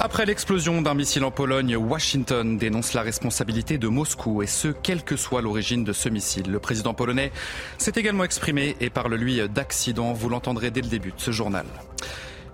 [0.00, 5.02] Après l'explosion d'un missile en Pologne, Washington dénonce la responsabilité de Moscou et ce, quelle
[5.02, 6.52] que soit l'origine de ce missile.
[6.52, 7.32] Le président polonais
[7.78, 10.12] s'est également exprimé et parle lui d'accident.
[10.12, 11.66] Vous l'entendrez dès le début de ce journal.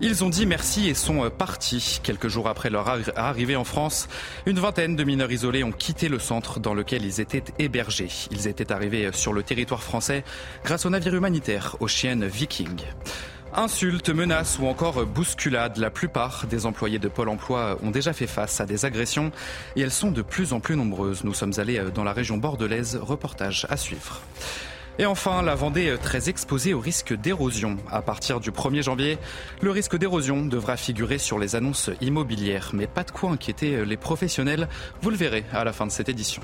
[0.00, 2.00] Ils ont dit merci et sont partis.
[2.02, 4.08] Quelques jours après leur arrivée en France,
[4.46, 8.08] une vingtaine de mineurs isolés ont quitté le centre dans lequel ils étaient hébergés.
[8.30, 10.24] Ils étaient arrivés sur le territoire français
[10.64, 12.80] grâce au navire humanitaire Ocean Viking.
[13.56, 18.26] Insultes, menaces ou encore bousculades, la plupart des employés de Pôle Emploi ont déjà fait
[18.26, 19.30] face à des agressions
[19.76, 21.22] et elles sont de plus en plus nombreuses.
[21.22, 24.20] Nous sommes allés dans la région bordelaise, reportage à suivre.
[24.98, 27.76] Et enfin, la Vendée très exposée au risque d'érosion.
[27.92, 29.18] À partir du 1er janvier,
[29.60, 32.70] le risque d'érosion devra figurer sur les annonces immobilières.
[32.72, 34.68] Mais pas de quoi inquiéter les professionnels,
[35.00, 36.42] vous le verrez à la fin de cette édition.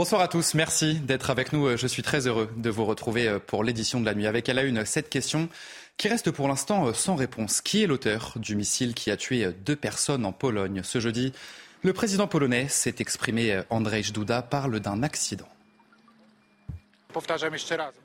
[0.00, 1.76] Bonsoir à tous, merci d'être avec nous.
[1.76, 4.62] Je suis très heureux de vous retrouver pour l'édition de la nuit avec à la
[4.62, 5.50] une cette question
[5.98, 7.60] qui reste pour l'instant sans réponse.
[7.60, 11.34] Qui est l'auteur du missile qui a tué deux personnes en Pologne ce jeudi?
[11.82, 13.60] Le président polonais s'est exprimé.
[13.68, 15.48] Andrzej Duda parle d'un accident.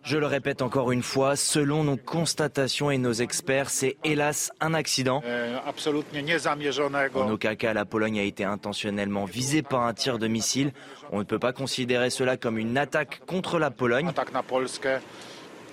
[0.03, 4.73] Je le répète encore une fois, selon nos constatations et nos experts, c'est hélas un
[4.73, 5.21] accident.
[7.15, 10.71] En aucun cas, la Pologne a été intentionnellement visée par un tir de missile.
[11.11, 14.11] On ne peut pas considérer cela comme une attaque contre la Pologne.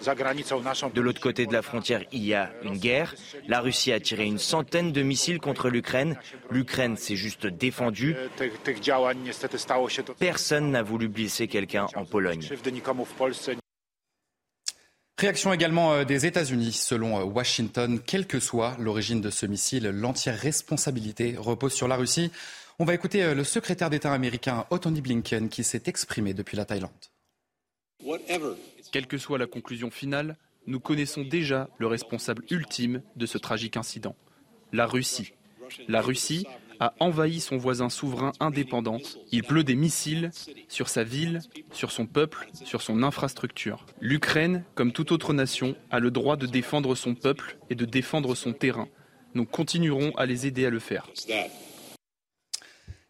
[0.03, 3.15] De l'autre côté de la frontière, il y a une guerre.
[3.47, 6.17] La Russie a tiré une centaine de missiles contre l'Ukraine.
[6.51, 8.17] L'Ukraine s'est juste défendue.
[10.19, 12.49] Personne n'a voulu blesser quelqu'un en Pologne.
[15.19, 16.73] Réaction également des États-Unis.
[16.73, 22.33] Selon Washington, quelle que soit l'origine de ce missile, l'entière responsabilité repose sur la Russie.
[22.79, 27.12] On va écouter le secrétaire d'État américain Anthony Blinken qui s'est exprimé depuis la Thaïlande.
[28.91, 30.37] Quelle que soit la conclusion finale,
[30.67, 34.15] nous connaissons déjà le responsable ultime de ce tragique incident,
[34.73, 35.33] la Russie.
[35.89, 36.47] La Russie
[36.81, 38.99] a envahi son voisin souverain indépendant.
[39.31, 40.31] Il pleut des missiles
[40.69, 41.41] sur sa ville,
[41.73, 43.87] sur son peuple, sur son infrastructure.
[44.01, 48.35] L'Ukraine, comme toute autre nation, a le droit de défendre son peuple et de défendre
[48.35, 48.89] son terrain.
[49.35, 51.09] Nous continuerons à les aider à le faire.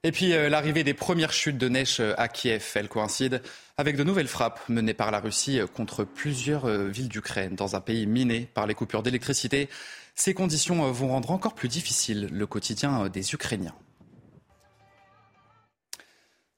[0.04, 3.40] Et puis l'arrivée des premières chutes de neige à Kiev, elle coïncide
[3.76, 8.06] avec de nouvelles frappes menées par la Russie contre plusieurs villes d'Ukraine dans un pays
[8.06, 9.68] miné par les coupures d'électricité.
[10.16, 13.76] Ces conditions vont rendre encore plus difficile le quotidien des Ukrainiens.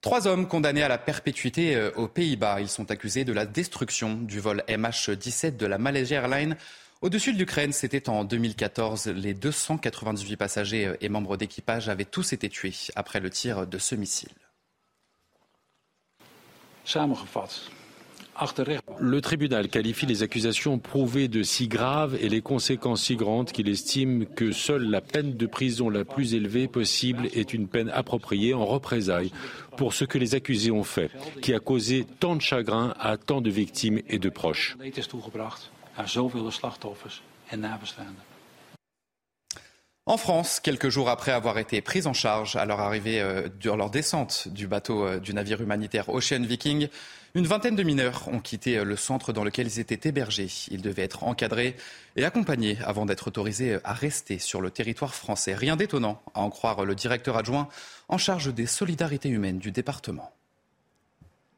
[0.00, 2.62] Trois hommes condamnés à la perpétuité aux Pays-Bas.
[2.62, 6.56] Ils sont accusés de la destruction du vol MH17 de la Malaysia Airlines
[7.04, 9.08] au-dessus de l'Ukraine, c'était en 2014.
[9.08, 13.94] Les 298 passagers et membres d'équipage avaient tous été tués après le tir de ce
[13.94, 14.30] missile.
[18.98, 23.68] Le tribunal qualifie les accusations prouvées de si graves et les conséquences si grandes qu'il
[23.68, 28.54] estime que seule la peine de prison la plus élevée possible est une peine appropriée
[28.54, 29.30] en représailles
[29.76, 31.10] pour ce que les accusés ont fait,
[31.42, 34.76] qui a causé tant de chagrin à tant de victimes et de proches.
[40.06, 43.76] En France, quelques jours après avoir été pris en charge à leur arrivée, euh, durant
[43.76, 46.88] leur descente du bateau euh, du navire humanitaire Ocean Viking,
[47.34, 50.50] une vingtaine de mineurs ont quitté le centre dans lequel ils étaient hébergés.
[50.70, 51.74] Ils devaient être encadrés
[52.16, 55.54] et accompagnés avant d'être autorisés à rester sur le territoire français.
[55.54, 57.68] Rien d'étonnant, à en croire le directeur adjoint
[58.08, 60.32] en charge des solidarités humaines du département.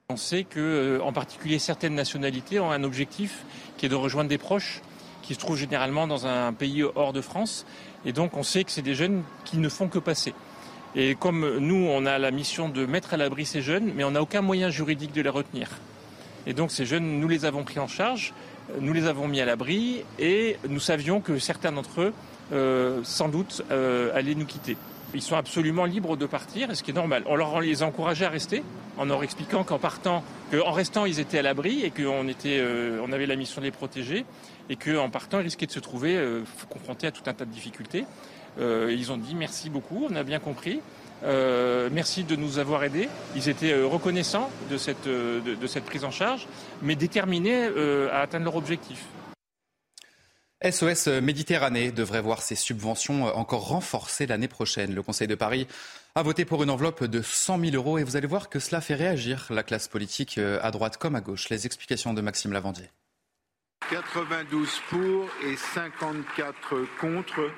[0.09, 3.45] On sait que, en particulier, certaines nationalités ont un objectif
[3.77, 4.81] qui est de rejoindre des proches
[5.23, 7.67] qui se trouvent généralement dans un pays hors de France.
[8.05, 10.33] Et donc, on sait que c'est des jeunes qui ne font que passer.
[10.95, 14.13] Et comme nous, on a la mission de mettre à l'abri ces jeunes, mais on
[14.13, 15.71] n'a aucun moyen juridique de les retenir.
[16.47, 18.33] Et donc, ces jeunes, nous les avons pris en charge,
[18.81, 22.13] nous les avons mis à l'abri, et nous savions que certains d'entre eux,
[22.53, 24.77] euh, sans doute, euh, allaient nous quitter.
[25.15, 27.23] Ils sont absolument libres de partir, ce qui est normal.
[27.27, 28.63] On leur les encourageait à rester,
[28.99, 33.01] en leur expliquant qu'en partant, qu'en restant, ils étaient à l'abri et qu'on était, euh,
[33.07, 34.25] on avait la mission de les protéger.
[34.69, 36.19] et qu'en partant, ils risquaient de se trouver
[36.69, 38.05] confrontés à tout un tas de difficultés.
[38.59, 40.81] ils ont dit merci beaucoup, on a bien compris.
[41.23, 43.09] merci de nous avoir aidés.
[43.37, 46.49] Ils étaient reconnaissants de cette, de, cette, prise en charge,
[46.83, 47.69] mais déterminés
[48.13, 49.05] à atteindre leur objectif.
[50.65, 54.95] SOS Méditerranée devrait voir ses subventions encore renforcées l'année prochaine.
[54.95, 55.67] Le Conseil de Paris
[56.15, 58.81] a voté pour une enveloppe de 100 000 euros et vous allez voir que cela
[58.81, 61.51] fait réagir la classe politique euh, à droite comme à gauche.
[61.51, 62.89] Les explications de Maxime Lavandier.
[63.91, 66.55] 92 pour et 54
[67.01, 67.51] contre.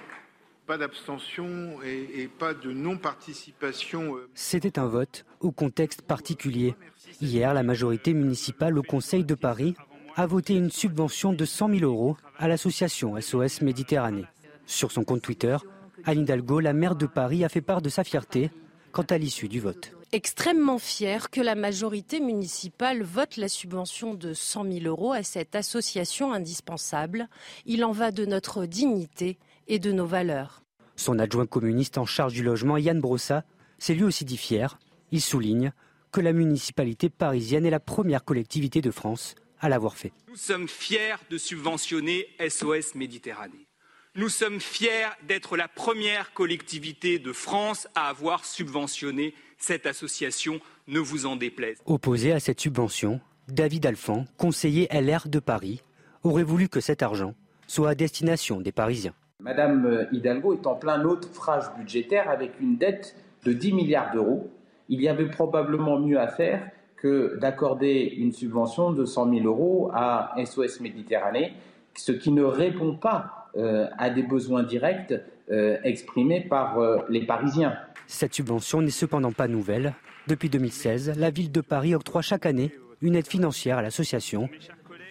[0.67, 4.17] Pas d'abstention et, et, pas de non-participation.
[4.17, 4.29] Euh.
[4.35, 6.75] C'était un vote au contexte particulier.
[7.23, 9.77] Hier, la majorité municipale au Conseil de Paris
[10.19, 14.25] a voté une subvention de 100 000 euros à l'association SOS Méditerranée.
[14.67, 15.57] Sur son compte Twitter,
[16.05, 18.51] Anne Hidalgo, la maire de Paris, a fait part de sa fierté
[18.91, 19.93] quant à l'issue du vote.
[20.11, 25.55] Extrêmement fier que la majorité municipale vote la subvention de 100 000 euros à cette
[25.55, 27.29] association indispensable.
[27.65, 29.39] Il en va de notre dignité
[29.69, 30.65] et de nos valeurs.
[30.97, 33.45] Son adjoint communiste en charge du logement, Yann Brossa,
[33.79, 34.81] s'est lui aussi dit fier.
[35.13, 35.71] Il souligne
[36.11, 40.13] que la municipalité parisienne est la première collectivité de France à l'avoir fait.
[40.29, 43.67] Nous sommes fiers de subventionner SOS Méditerranée.
[44.15, 50.99] Nous sommes fiers d'être la première collectivité de France à avoir subventionné cette association, ne
[50.99, 51.79] vous en déplaise.
[51.85, 55.83] Opposé à cette subvention, David Alphand, conseiller LR de Paris,
[56.23, 57.35] aurait voulu que cet argent
[57.67, 59.15] soit à destination des Parisiens.
[59.41, 63.15] Madame Hidalgo est en plein naufrage budgétaire avec une dette
[63.45, 64.51] de 10 milliards d'euros.
[64.89, 66.69] Il y avait probablement mieux à faire
[67.01, 71.53] que d'accorder une subvention de 100 000 euros à SOS Méditerranée,
[71.95, 75.15] ce qui ne répond pas euh, à des besoins directs
[75.51, 77.77] euh, exprimés par euh, les Parisiens.
[78.07, 79.95] Cette subvention n'est cependant pas nouvelle.
[80.27, 84.49] Depuis 2016, la ville de Paris octroie chaque année une aide financière à l'association.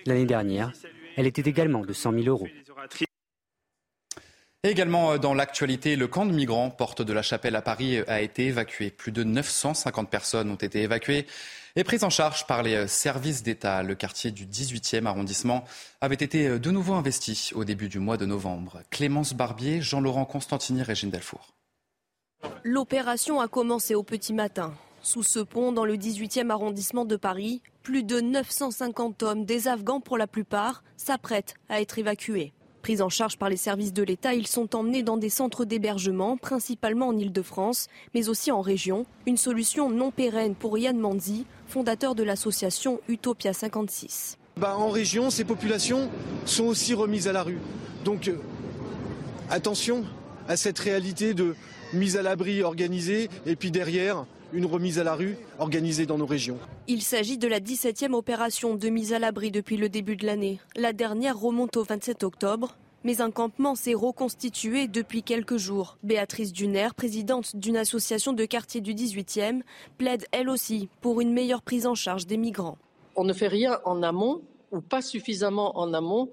[0.05, 0.71] L'année dernière,
[1.15, 2.47] elle était également de 100 000 euros.
[4.63, 8.47] également dans l'actualité, le camp de migrants Porte de la Chapelle à Paris a été
[8.47, 8.91] évacué.
[8.91, 11.25] Plus de 950 personnes ont été évacuées
[11.77, 13.83] et prise en charge par les euh, services d'État.
[13.83, 15.63] Le quartier du 18e arrondissement
[16.01, 18.81] avait été euh, de nouveau investi au début du mois de novembre.
[18.89, 21.53] Clémence Barbier, Jean-Laurent Constantini, Régine Delfour.
[22.63, 24.73] L'opération a commencé au petit matin.
[25.03, 30.01] Sous ce pont, dans le 18e arrondissement de Paris, plus de 950 hommes, des Afghans
[30.01, 32.53] pour la plupart, s'apprêtent à être évacués.
[32.87, 36.37] Pris en charge par les services de l'État, ils sont emmenés dans des centres d'hébergement,
[36.37, 39.05] principalement en Ile-de-France, mais aussi en région.
[39.25, 44.37] Une solution non pérenne pour Yann Manzi, fondateur de l'association Utopia 56.
[44.55, 46.09] Bah, en région, ces populations
[46.45, 47.59] sont aussi remises à la rue.
[48.05, 48.37] Donc euh,
[49.49, 50.05] attention
[50.47, 51.57] à cette réalité de
[51.91, 56.25] mise à l'abri organisée et puis derrière une remise à la rue organisée dans nos
[56.25, 56.57] régions.
[56.87, 60.59] Il s'agit de la 17e opération de mise à l'abri depuis le début de l'année.
[60.75, 62.75] La dernière remonte au 27 octobre.
[63.03, 65.97] Mais un campement s'est reconstitué depuis quelques jours.
[66.03, 69.61] Béatrice Duner, présidente d'une association de quartier du 18e,
[69.97, 72.77] plaide elle aussi pour une meilleure prise en charge des migrants.
[73.15, 74.41] On ne fait rien en amont
[74.71, 76.31] ou pas suffisamment en amont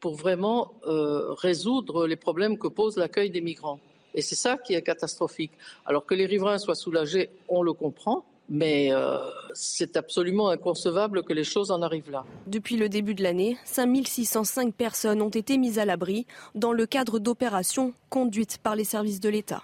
[0.00, 3.80] pour vraiment euh, résoudre les problèmes que pose l'accueil des migrants.
[4.16, 5.52] Et c'est ça qui est catastrophique.
[5.84, 8.24] Alors que les riverains soient soulagés, on le comprend.
[8.48, 9.18] Mais euh,
[9.54, 12.24] c'est absolument inconcevable que les choses en arrivent là.
[12.46, 17.18] Depuis le début de l'année, 5605 personnes ont été mises à l'abri dans le cadre
[17.18, 19.62] d'opérations conduites par les services de l'État.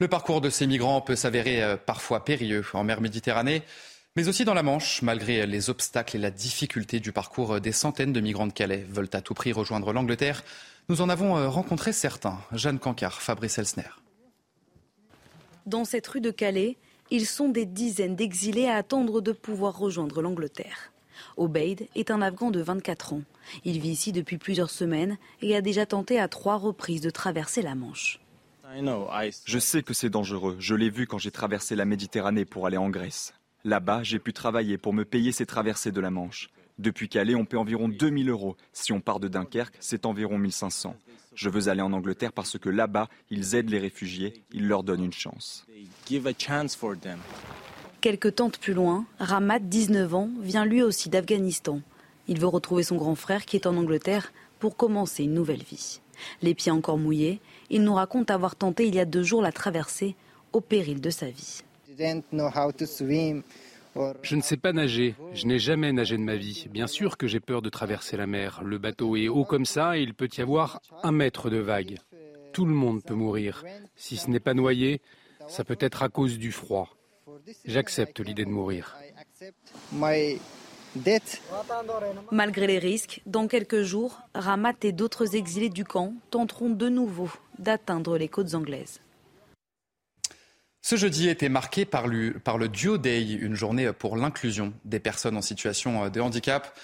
[0.00, 3.62] Le parcours de ces migrants peut s'avérer euh, parfois périlleux en mer Méditerranée,
[4.16, 7.60] mais aussi dans la Manche, malgré les obstacles et la difficulté du parcours.
[7.60, 10.42] Des centaines de migrants de Calais veulent à tout prix rejoindre l'Angleterre.
[10.90, 12.38] Nous en avons euh, rencontré certains.
[12.50, 13.90] Jeanne Cancard, Fabrice Elsner.
[15.66, 16.78] Dans cette rue de Calais,
[17.10, 20.90] ils sont des dizaines d'exilés à attendre de pouvoir rejoindre l'Angleterre.
[21.36, 23.22] Obeid est un Afghan de 24 ans.
[23.66, 27.60] Il vit ici depuis plusieurs semaines et a déjà tenté à trois reprises de traverser
[27.60, 28.18] la Manche.
[29.44, 30.56] Je sais que c'est dangereux.
[30.58, 33.34] Je l'ai vu quand j'ai traversé la Méditerranée pour aller en Grèce.
[33.64, 36.48] Là-bas, j'ai pu travailler pour me payer ces traversées de la Manche.
[36.78, 38.56] Depuis Calais, on paie environ 2000 euros.
[38.72, 40.94] Si on part de Dunkerque, c'est environ 1500.
[41.34, 45.04] Je veux aller en Angleterre parce que là-bas, ils aident les réfugiés, ils leur donnent
[45.04, 45.66] une chance.
[48.00, 51.80] Quelques tentes plus loin, Ramat, 19 ans, vient lui aussi d'Afghanistan.
[52.28, 56.00] Il veut retrouver son grand frère qui est en Angleterre pour commencer une nouvelle vie.
[56.42, 59.52] Les pieds encore mouillés, il nous raconte avoir tenté il y a deux jours la
[59.52, 60.14] traversée
[60.52, 61.62] au péril de sa vie.
[64.22, 65.14] Je ne sais pas nager.
[65.32, 66.66] Je n'ai jamais nagé de ma vie.
[66.70, 68.62] Bien sûr que j'ai peur de traverser la mer.
[68.64, 71.98] Le bateau est haut comme ça et il peut y avoir un mètre de vague.
[72.52, 73.64] Tout le monde peut mourir.
[73.96, 75.00] Si ce n'est pas noyé,
[75.48, 76.88] ça peut être à cause du froid.
[77.64, 78.96] J'accepte l'idée de mourir.
[82.30, 87.30] Malgré les risques, dans quelques jours, Ramat et d'autres exilés du camp tenteront de nouveau
[87.58, 89.00] d'atteindre les côtes anglaises.
[90.80, 95.00] Ce jeudi était marqué par le, par le Duo Day, une journée pour l'inclusion des
[95.00, 96.78] personnes en situation de handicap.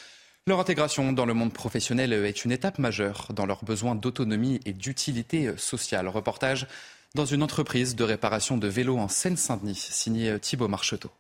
[0.47, 4.75] Leur intégration dans le monde professionnel est une étape majeure dans leurs besoins d'autonomie et
[4.75, 6.09] d'utilité sociale.
[6.09, 6.67] Reportage
[7.15, 11.11] dans une entreprise de réparation de vélos en Seine-Saint-Denis, signé Thibault Marcheteau.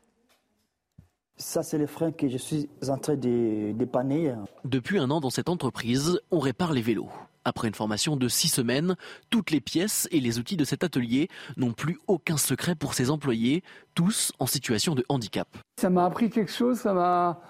[1.37, 4.35] Ça, c'est les freins que je suis en train de dépanner.
[4.65, 7.11] Depuis un an, dans cette entreprise, on répare les vélos.
[7.45, 8.97] Après une formation de six semaines,
[9.31, 13.11] toutes les pièces et les outils de cet atelier n'ont plus aucun secret pour ses
[13.11, 13.63] employés,
[13.95, 15.49] tous en situation de handicap.
[15.79, 17.41] Ça m'a appris quelque chose, ça m'a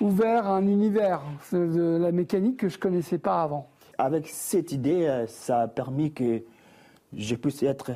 [0.00, 1.22] ouvert un univers
[1.52, 3.70] de la mécanique que je ne connaissais pas avant.
[3.98, 6.42] Avec cette idée, euh, ça a permis que
[7.16, 7.92] je puisse être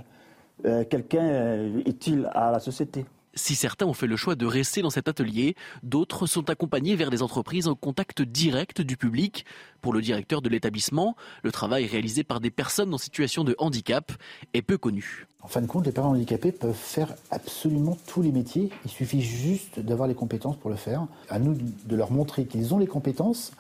[0.65, 3.07] euh, quelqu'un euh, utile à la société.
[3.37, 7.11] Si certains ont fait le choix de rester dans cet atelier, d'autres sont accompagnés vers
[7.11, 9.45] des entreprises en contact direct du public.
[9.83, 14.11] Pour le directeur de l'établissement, le travail réalisé par des personnes en situation de handicap
[14.55, 15.27] est peu connu.
[15.43, 18.71] En fin de compte, les personnes handicapées peuvent faire absolument tous les métiers.
[18.87, 21.07] Il suffit juste d'avoir les compétences pour le faire.
[21.29, 23.53] À nous de leur montrer qu'ils ont les compétences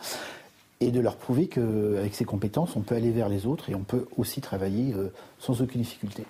[0.81, 3.85] et de leur prouver qu'avec ces compétences, on peut aller vers les autres et on
[3.85, 6.25] peut aussi travailler euh, sans aucune difficulté.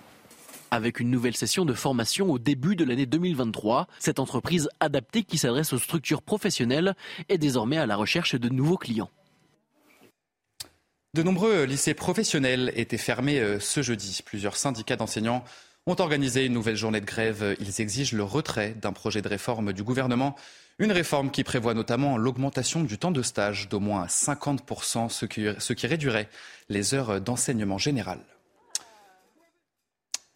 [0.69, 5.37] Avec une nouvelle session de formation au début de l'année 2023, cette entreprise adaptée qui
[5.37, 6.95] s'adresse aux structures professionnelles
[7.29, 9.09] est désormais à la recherche de nouveaux clients.
[11.13, 14.19] De nombreux lycées professionnels étaient fermés euh, ce jeudi.
[14.25, 15.43] Plusieurs syndicats d'enseignants
[15.85, 17.55] ont organisé une nouvelle journée de grève.
[17.61, 20.35] Ils exigent le retrait d'un projet de réforme du gouvernement.
[20.79, 25.47] Une réforme qui prévoit notamment l'augmentation du temps de stage d'au moins 50%, ce qui,
[25.57, 26.29] ce qui réduirait
[26.67, 28.19] les heures d'enseignement général.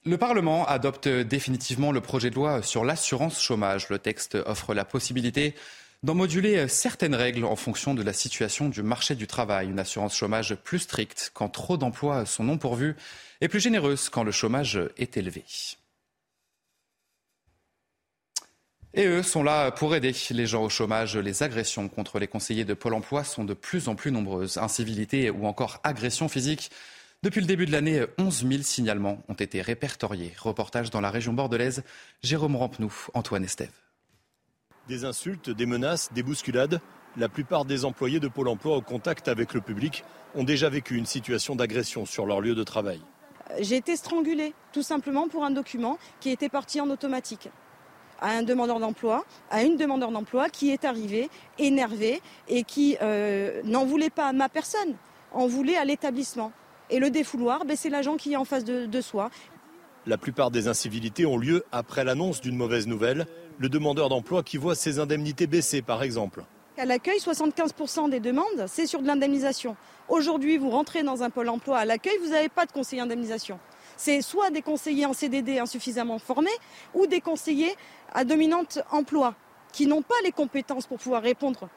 [0.03, 3.89] Le Parlement adopte définitivement le projet de loi sur l'assurance chômage.
[3.89, 5.53] Le texte offre la possibilité
[6.01, 9.69] d'en moduler certaines règles en fonction de la situation du marché du travail.
[9.69, 12.95] Une assurance chômage plus stricte quand trop d'emplois sont non pourvus
[13.41, 15.45] et plus généreuse quand le chômage est élevé.
[18.95, 21.15] Et eux sont là pour aider les gens au chômage.
[21.15, 24.57] Les agressions contre les conseillers de Pôle emploi sont de plus en plus nombreuses.
[24.57, 26.71] Incivilités ou encore agressions physiques
[27.23, 30.33] depuis le début de l'année, 11 000 signalements ont été répertoriés.
[30.39, 31.83] Reportage dans la région bordelaise,
[32.23, 33.71] Jérôme Rampenou, Antoine Estève.
[34.87, 36.81] Des insultes, des menaces, des bousculades.
[37.17, 40.95] La plupart des employés de Pôle emploi au contact avec le public ont déjà vécu
[40.95, 42.99] une situation d'agression sur leur lieu de travail.
[43.59, 47.49] J'ai été strangulée, tout simplement pour un document qui était parti en automatique
[48.19, 53.61] à un demandeur d'emploi, à une demandeur d'emploi qui est arrivée énervée et qui euh,
[53.63, 54.95] n'en voulait pas à ma personne,
[55.33, 56.51] en voulait à l'établissement.
[56.91, 59.31] Et le défouloir, ben, c'est l'agent qui est en face de, soi.
[60.05, 63.27] La plupart des incivilités ont lieu après l'annonce d'une mauvaise nouvelle,
[63.59, 66.43] le demandeur d'emploi qui voit ses indemnités baisser par exemple.
[66.77, 69.77] À l'accueil, 75% des demandes, c'est sur de l'indemnisation.
[70.09, 73.59] Aujourd'hui, vous rentrez dans un pôle emploi à l'accueil, vous n'avez pas de conseiller indemnisation.
[73.95, 76.49] C'est soit des conseillers en CDD insuffisamment formés
[76.93, 77.75] ou des conseillers
[78.13, 79.35] à dominante emploi
[79.71, 81.69] qui n'ont pas les compétences pour pouvoir répondre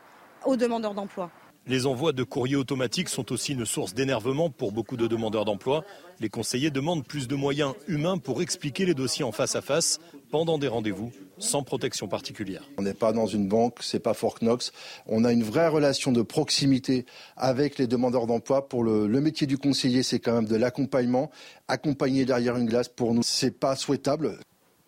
[0.45, 1.31] aux demandeurs d'emploi.
[1.67, 5.83] Les envois de courriers automatiques sont aussi une source d'énervement pour beaucoup de demandeurs d'emploi.
[6.21, 9.99] Les conseillers demandent plus de moyens humains pour expliquer les dossiers en face à face
[10.31, 12.69] pendant des rendez-vous sans protection particulière.
[12.77, 14.73] On n'est pas dans une banque, c'est pas Fort Knox.
[15.07, 18.69] On a une vraie relation de proximité avec les demandeurs d'emploi.
[18.69, 21.31] Pour le, le, métier du conseiller, c'est quand même de l'accompagnement.
[21.69, 24.39] Accompagner derrière une glace, pour nous, c'est pas souhaitable.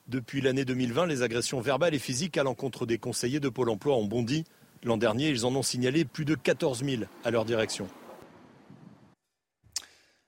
[0.08, 3.96] Depuis l'année 2020, les agressions verbales et physiques à l'encontre des conseillers de Pôle emploi
[3.96, 4.44] ont bondi.
[4.86, 7.88] L'an dernier, ils en ont signalé plus de 14 000 à leur direction.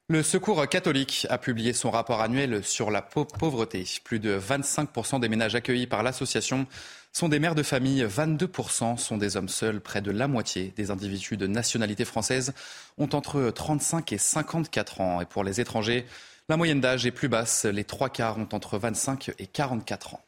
[0.08, 3.84] Le Secours catholique a publié son rapport annuel sur la pauvreté.
[4.02, 6.66] Plus de 25% des ménages accueillis par l'association
[7.12, 10.90] sont des mères de famille, 22% sont des hommes seuls, près de la moitié des
[10.90, 12.52] individus de nationalité française
[12.96, 15.20] ont entre 35 et 54 ans.
[15.20, 16.04] Et pour les étrangers,
[16.48, 20.27] la moyenne d'âge est plus basse, les trois quarts ont entre 25 et 44 ans.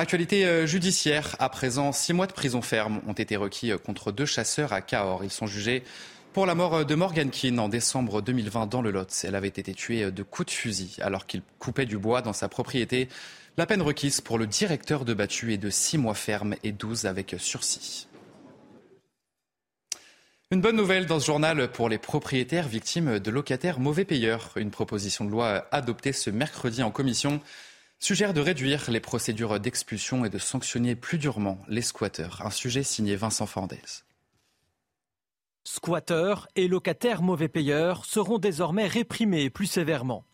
[0.00, 1.34] Actualité euh, judiciaire.
[1.40, 4.80] À présent, six mois de prison ferme ont été requis euh, contre deux chasseurs à
[4.80, 5.24] Cahors.
[5.24, 5.82] Ils sont jugés
[6.32, 9.24] pour la mort euh, de Morgan Keane en décembre 2020 dans le Lot.
[9.24, 12.48] Elle avait été tuée de coups de fusil alors qu'il coupait du bois dans sa
[12.48, 13.08] propriété.
[13.56, 17.06] La peine requise pour le directeur de battu est de six mois ferme et 12
[17.06, 18.06] avec sursis.
[20.52, 24.52] Une bonne nouvelle dans ce journal pour les propriétaires victimes de locataires mauvais payeurs.
[24.54, 27.40] Une proposition de loi adoptée ce mercredi en commission
[27.98, 32.42] suggère de réduire les procédures d'expulsion et de sanctionner plus durement les squatteurs.
[32.44, 33.80] Un sujet signé Vincent Fandez.
[35.64, 40.24] Squatteurs et locataires mauvais payeurs seront désormais réprimés plus sévèrement.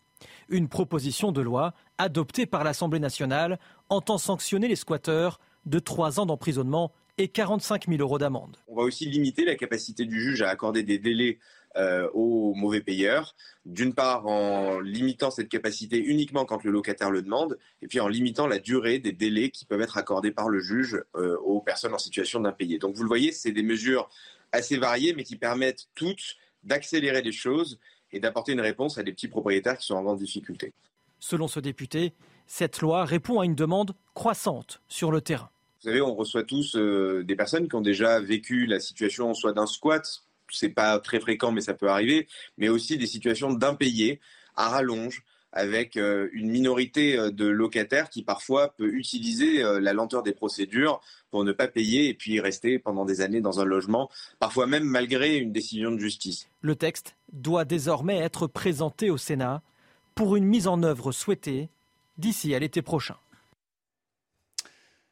[0.47, 6.25] Une proposition de loi adoptée par l'Assemblée nationale entend sanctionner les squatteurs de 3 ans
[6.25, 8.57] d'emprisonnement et 45 000 euros d'amende.
[8.67, 11.39] On va aussi limiter la capacité du juge à accorder des délais
[11.77, 13.35] euh, aux mauvais payeurs.
[13.65, 18.07] D'une part, en limitant cette capacité uniquement quand le locataire le demande, et puis en
[18.07, 21.93] limitant la durée des délais qui peuvent être accordés par le juge euh, aux personnes
[21.93, 22.77] en situation d'impayé.
[22.77, 24.09] Donc vous le voyez, c'est des mesures
[24.51, 27.79] assez variées, mais qui permettent toutes d'accélérer les choses
[28.11, 30.73] et d'apporter une réponse à des petits propriétaires qui sont en grande difficulté.
[31.19, 32.13] Selon ce député,
[32.47, 35.49] cette loi répond à une demande croissante sur le terrain.
[35.81, 39.53] Vous savez, on reçoit tous euh, des personnes qui ont déjà vécu la situation soit
[39.53, 44.19] d'un squat, c'est pas très fréquent, mais ça peut arriver, mais aussi des situations d'impayés
[44.55, 45.23] à rallonge
[45.55, 50.33] avec euh, une minorité euh, de locataires qui parfois peut utiliser euh, la lenteur des
[50.33, 54.09] procédures pour ne pas payer et puis rester pendant des années dans un logement,
[54.39, 56.49] parfois même malgré une décision de justice.
[56.61, 59.61] Le texte doit désormais être présenté au Sénat
[60.13, 61.69] pour une mise en œuvre souhaitée
[62.17, 63.15] d'ici à l'été prochain.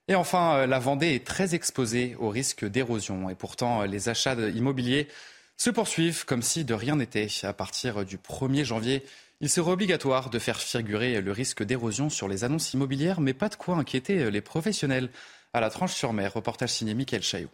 [0.08, 5.08] Et enfin, la Vendée est très exposée au risque d'érosion et pourtant les achats immobiliers
[5.56, 7.28] se poursuivent comme si de rien n'était.
[7.44, 9.06] À partir du 1er janvier,
[9.40, 13.50] il sera obligatoire de faire figurer le risque d'érosion sur les annonces immobilières, mais pas
[13.50, 15.10] de quoi inquiéter les professionnels.
[15.54, 17.50] À la tranche-sur-mer, reportage signé Michael Chaillot.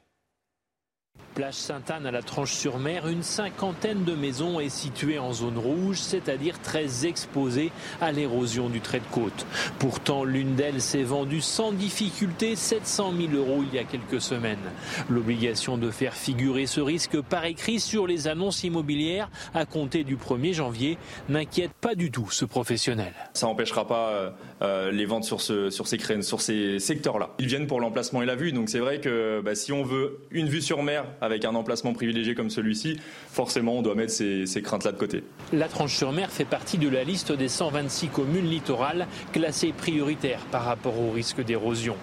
[1.36, 6.60] Plage Sainte-Anne à la Tranche-sur-Mer, une cinquantaine de maisons est située en zone rouge, c'est-à-dire
[6.60, 7.72] très exposée
[8.02, 9.46] à l'érosion du trait de côte.
[9.78, 14.58] Pourtant, l'une d'elles s'est vendue sans difficulté 700 000 euros il y a quelques semaines.
[15.10, 20.18] L'obligation de faire figurer ce risque par écrit sur les annonces immobilières à compter du
[20.18, 20.98] 1er janvier
[21.30, 23.14] n'inquiète pas du tout ce professionnel.
[23.34, 24.30] Ça n'empêchera pas euh,
[24.62, 27.30] euh, les ventes sur, ce, sur ces, ces secteurs-là.
[27.40, 30.20] Ils viennent pour l'emplacement et la vue, donc c'est vrai que bah, si on veut
[30.32, 33.00] une vue sur mer avec un emplacement privilégié comme celui-ci,
[33.32, 35.24] forcément on doit mettre ces, craintes-là de côté.
[35.54, 41.00] La Tranche-sur-Mer fait partie de la liste des 126 communes littorales classées prioritaires par rapport
[41.00, 41.96] au risque d'érosion.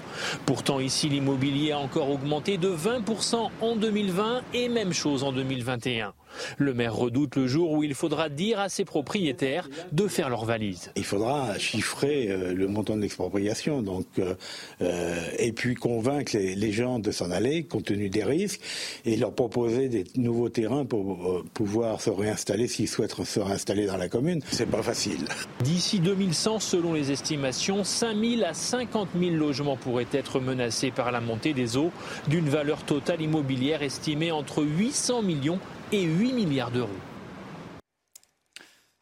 [0.46, 6.12] Pourtant ici l'immobilier a encore augmenté de 20% en 2020 et même chose en 2021.
[6.58, 10.44] Le maire redoute le jour où il faudra dire à ses propriétaires de faire leur
[10.44, 10.90] valise.
[10.96, 14.34] Il faudra chiffrer euh, le montant de l'expropriation, donc euh,
[14.82, 18.60] euh, et puis convaincre les, gens de s'en aller compte tenu des risques
[19.04, 23.96] et leur proposer des nouveaux terrains pour pouvoir se réinstaller s'ils souhaitent se réinstaller dans
[23.96, 24.40] la commune.
[24.50, 25.24] C'est pas facile.
[25.62, 31.12] D'ici 2100, selon les estimations, 5 000 à 50 000 logements pourraient être menacés par
[31.12, 31.92] la montée des eaux,
[32.28, 35.58] d'une valeur totale immobilière estimée entre 800 millions
[35.92, 36.90] et 8 milliards d'euros.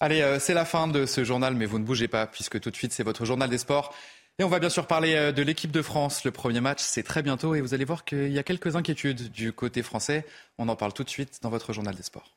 [0.00, 2.70] Allez, euh, c'est la fin de ce journal, mais vous ne bougez pas, puisque tout
[2.70, 3.94] de suite, c'est votre journal des sports.
[4.38, 6.24] Et on va bien sûr parler euh, de l'équipe de France.
[6.24, 9.30] Le premier match, c'est très bientôt, et vous allez voir qu'il y a quelques inquiétudes
[9.30, 10.26] du côté français.
[10.58, 12.36] On en parle tout de suite dans votre journal des sports.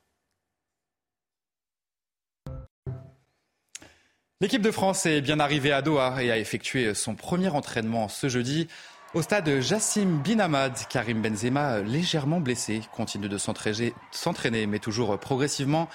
[4.39, 8.29] L'équipe de France est bien arrivée à Doha et a effectué son premier entraînement ce
[8.29, 8.67] jeudi.
[9.13, 15.87] Au stade Jassim Binamad, Karim Benzema, légèrement blessé, continue de s'entraîner, mais toujours progressivement.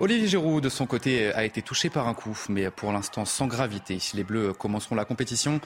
[0.00, 3.46] Olivier Giroud, de son côté, a été touché par un coup, mais pour l'instant sans
[3.46, 3.98] gravité.
[4.12, 5.60] Les Bleus commenceront la compétition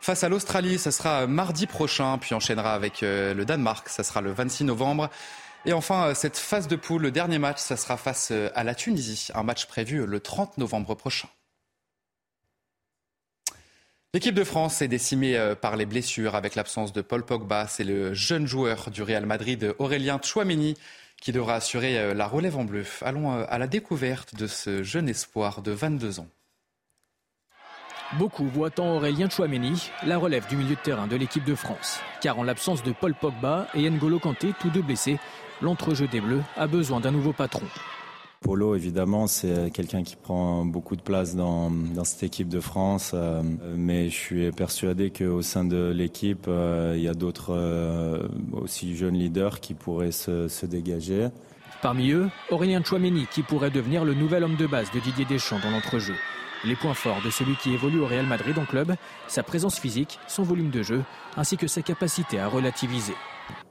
[0.00, 0.78] face à l'Australie.
[0.78, 3.88] Ce sera mardi prochain, puis enchaînera avec euh, le Danemark.
[3.90, 5.10] Ça sera le 26 novembre.
[5.66, 8.64] Et enfin, euh, cette phase de poule, le dernier match, ça sera face euh, à
[8.64, 9.28] la Tunisie.
[9.34, 11.28] Un match prévu le 30 novembre prochain.
[14.16, 17.66] L'équipe de France est décimée euh, par les blessures avec l'absence de Paul Pogba.
[17.68, 20.74] C'est le jeune joueur du Real Madrid, Aurélien Chouameni,
[21.20, 22.86] qui devra assurer euh, la relève en bleu.
[23.02, 26.28] Allons euh, à la découverte de ce jeune espoir de 22 ans.
[28.14, 32.00] Beaucoup voient en Aurélien Chouameni la relève du milieu de terrain de l'équipe de France.
[32.22, 35.18] Car en l'absence de Paul Pogba et N'Golo Kanté, tous deux blessés,
[35.60, 37.66] l'entrejeu des Bleus a besoin d'un nouveau patron.
[38.46, 41.72] Polo, évidemment, c'est quelqu'un qui prend beaucoup de place dans,
[42.04, 43.10] cette équipe de France.
[43.12, 43.42] Euh,
[43.76, 48.96] mais je suis persuadé qu'au sein de l'équipe, euh, il y a d'autres euh, aussi
[48.96, 51.26] jeunes leaders qui pourraient se, dégager.
[51.82, 55.58] Parmi eux, Aurélien Chouameni, qui pourrait devenir le nouvel homme de base de Didier Deschamps
[55.60, 56.14] dans l'entrejeu.
[56.64, 58.94] Les points forts de celui qui évolue au Real Madrid en club,
[59.26, 61.02] sa présence physique, son volume de jeu,
[61.36, 63.14] ainsi que sa capacité à relativiser.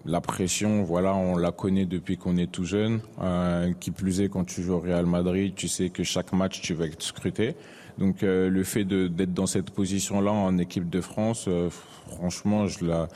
[0.05, 2.99] La pression, voilà, on la connaît depuis qu'on est tout jeune.
[3.21, 6.61] Euh, qui plus est, quand tu joues au Real Madrid, tu sais que chaque match,
[6.61, 7.55] tu vas être scruté.
[7.97, 11.69] Donc euh, le fait d'être dans cette position-là en équipe de France, euh,
[12.07, 13.07] franchement, je la,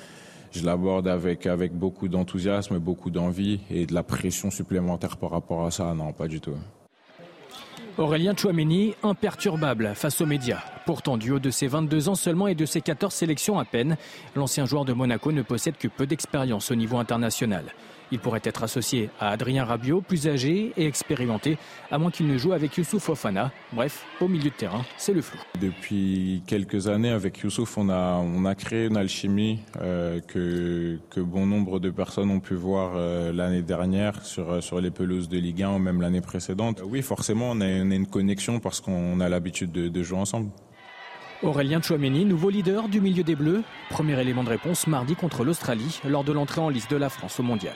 [0.52, 5.66] je l'aborde avec avec beaucoup d'enthousiasme, beaucoup d'envie et de la pression supplémentaire par rapport
[5.66, 5.94] à ça.
[5.94, 6.56] Non, pas du tout.
[8.00, 10.64] Aurélien Chouameni, imperturbable face aux médias.
[10.86, 13.98] Pourtant, du haut de ses 22 ans seulement et de ses 14 sélections à peine,
[14.38, 17.66] l'ancien joueur de Monaco ne possède que peu d'expérience au niveau international.
[18.12, 21.58] Il pourrait être associé à Adrien Rabiot, plus âgé et expérimenté,
[21.92, 23.52] à moins qu'il ne joue avec Youssouf Fofana.
[23.74, 25.40] Bref, au milieu de terrain, c'est le flou.
[25.62, 31.20] Depuis quelques années, avec Youssouf, on a, on a créé une alchimie euh, que, que
[31.20, 35.38] bon nombre de personnes ont pu voir euh, l'année dernière sur, sur les pelouses de
[35.38, 36.82] Ligue 1 ou même l'année précédente.
[36.84, 40.20] Oui, forcément, on a, on a une connexion parce qu'on a l'habitude de, de jouer
[40.20, 40.50] ensemble.
[41.42, 43.64] Aurélien Chouameni, nouveau leader du milieu des Bleus.
[43.90, 47.40] Premier élément de réponse mardi contre l'Australie lors de l'entrée en liste de la France
[47.40, 47.76] au mondial.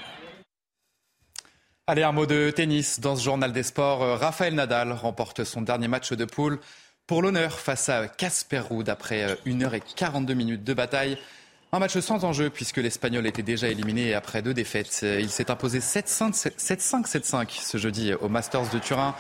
[1.85, 3.01] Allez, un mot de tennis.
[3.01, 6.61] Dans ce journal des sports, euh, Raphaël Nadal remporte son dernier match de poule
[7.07, 11.17] pour l'honneur face à Casper Ruud après 1h42 euh, minutes de bataille.
[11.73, 15.01] Un match sans enjeu puisque l'Espagnol était déjà éliminé après deux défaites.
[15.19, 19.13] Il s'est imposé 7-5, 7-5 ce jeudi au Masters de Turin.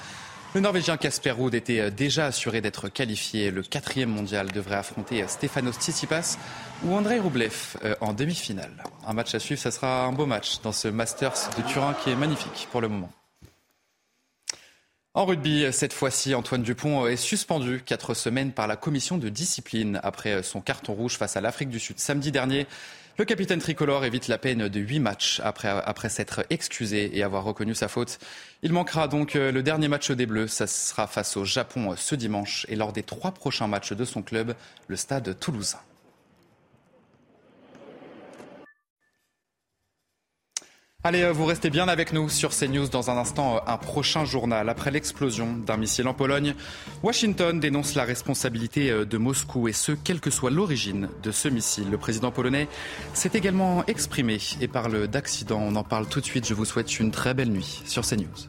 [0.55, 3.49] Le Norvégien Casper Ruud était euh, déjà assuré d'être qualifié.
[3.49, 6.37] Le quatrième mondial devrait affronter euh, Stefanos Tsitsipas
[6.83, 8.83] ou Andrei Rublev euh, en demi-finale.
[9.07, 12.11] Un match à suivre, ça sera un beau match dans ce Masters de Turin qui
[12.11, 13.11] est magnifique pour le moment.
[15.15, 19.99] En rugby, cette fois-ci, Antoine Dupont est suspendu quatre semaines par la commission de discipline
[20.03, 22.65] après son carton rouge face à l'Afrique du Sud samedi dernier.
[23.15, 27.43] Le capitaine tricolore évite la peine de huit matchs après, après s'être excusé et avoir
[27.43, 28.17] reconnu sa faute.
[28.63, 30.47] Il manquera donc euh, le dernier match des Bleus.
[30.47, 34.23] Ça sera face au Japon ce dimanche et lors des trois prochains matchs de son
[34.23, 34.55] club,
[34.87, 35.77] le stade toulousain.
[41.05, 44.23] Allez, euh, vous restez bien avec nous sur CNews dans un instant, euh, un prochain
[44.23, 44.69] journal.
[44.69, 46.55] Après l'explosion d'un missile en Pologne,
[47.03, 51.49] Washington dénonce la responsabilité euh, de Moscou et ce, quelle que soit l'origine de ce
[51.49, 51.91] missile.
[51.91, 52.69] Le président polonais
[53.13, 55.59] s'est également exprimé et parle d'accident.
[55.61, 56.47] On en parle tout de suite.
[56.47, 58.47] Je vous souhaite une très belle nuit sur CNews.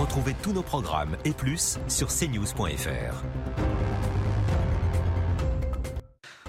[0.00, 3.22] Retrouvez tous nos programmes et plus sur cnews.fr.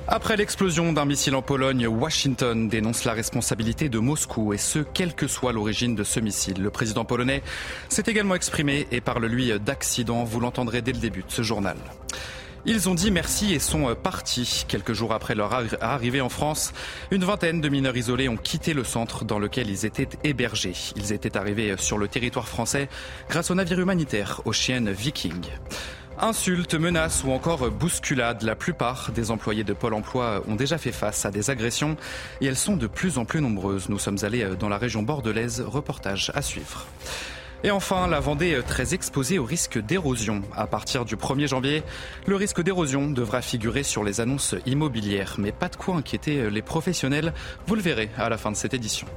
[0.08, 5.14] Après l'explosion d'un missile en Pologne, Washington dénonce la responsabilité de Moscou et ce, quelle
[5.14, 6.62] que soit l'origine de ce missile.
[6.62, 7.44] Le président polonais
[7.88, 10.24] s'est également exprimé et parle lui d'accident.
[10.24, 11.78] Vous l'entendrez dès le début de ce journal.
[12.66, 14.66] Ils ont dit merci et sont partis.
[14.68, 16.74] Quelques jours après leur arrivée en France,
[17.10, 20.76] une vingtaine de mineurs isolés ont quitté le centre dans lequel ils étaient hébergés.
[20.96, 22.90] Ils étaient arrivés sur le territoire français
[23.30, 25.42] grâce au navire humanitaire Ocean Viking.
[26.24, 30.92] Insultes, menaces ou encore bousculades, la plupart des employés de Pôle emploi ont déjà fait
[30.92, 31.98] face à des agressions
[32.42, 33.90] et elles sont de plus en plus nombreuses.
[33.90, 36.86] Nous sommes allés dans la région bordelaise, reportage à suivre.
[37.64, 40.44] Et enfin, la Vendée très exposée au risque d'érosion.
[40.56, 41.82] À partir du 1er janvier,
[42.28, 45.38] le risque d'érosion devra figurer sur les annonces immobilières.
[45.40, 47.34] Mais pas de quoi inquiéter les professionnels,
[47.66, 49.08] vous le verrez à la fin de cette édition.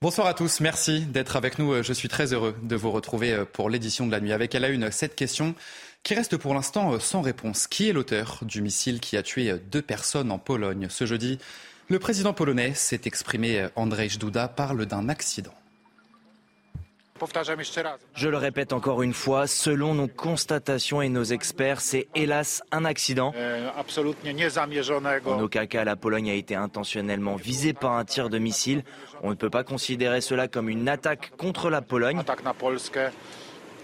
[0.00, 1.82] Bonsoir à tous, merci d'être avec nous.
[1.82, 4.68] Je suis très heureux de vous retrouver pour l'édition de la nuit avec à la
[4.68, 5.56] une cette question
[6.04, 7.66] qui reste pour l'instant sans réponse.
[7.66, 11.40] Qui est l'auteur du missile qui a tué deux personnes en Pologne ce jeudi?
[11.88, 13.66] Le président polonais s'est exprimé.
[13.74, 15.54] Andrzej Duda parle d'un accident.
[18.14, 22.84] Je le répète encore une fois, selon nos constatations et nos experts, c'est hélas un
[22.84, 23.32] accident.
[25.26, 28.84] En aucun cas, la Pologne a été intentionnellement visée par un tir de missile.
[29.22, 32.22] On ne peut pas considérer cela comme une attaque contre la Pologne.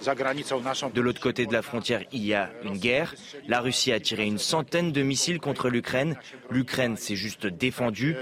[0.02, 3.14] De l'autre côté de la frontière, il y a une guerre.
[3.48, 6.16] La Russie a tiré une centaine de missiles contre l'Ukraine.
[6.50, 8.16] L'Ukraine s'est juste défendue.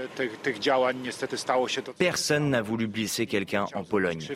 [1.97, 4.27] Personne n'a voulu blesser quelqu'un en Pologne.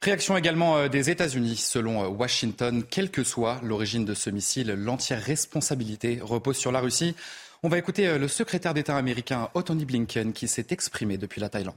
[0.00, 1.56] Réaction également euh, des États-Unis.
[1.56, 6.80] Selon euh, Washington, quelle que soit l'origine de ce missile, l'entière responsabilité repose sur la
[6.80, 7.16] Russie.
[7.64, 11.48] On va écouter euh, le secrétaire d'État américain Anthony Blinken qui s'est exprimé depuis la
[11.48, 11.74] Thaïlande.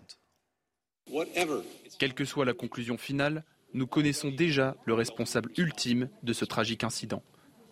[2.00, 6.84] Quelle que soit la conclusion finale, nous connaissons déjà le responsable ultime de ce tragique
[6.84, 7.24] incident,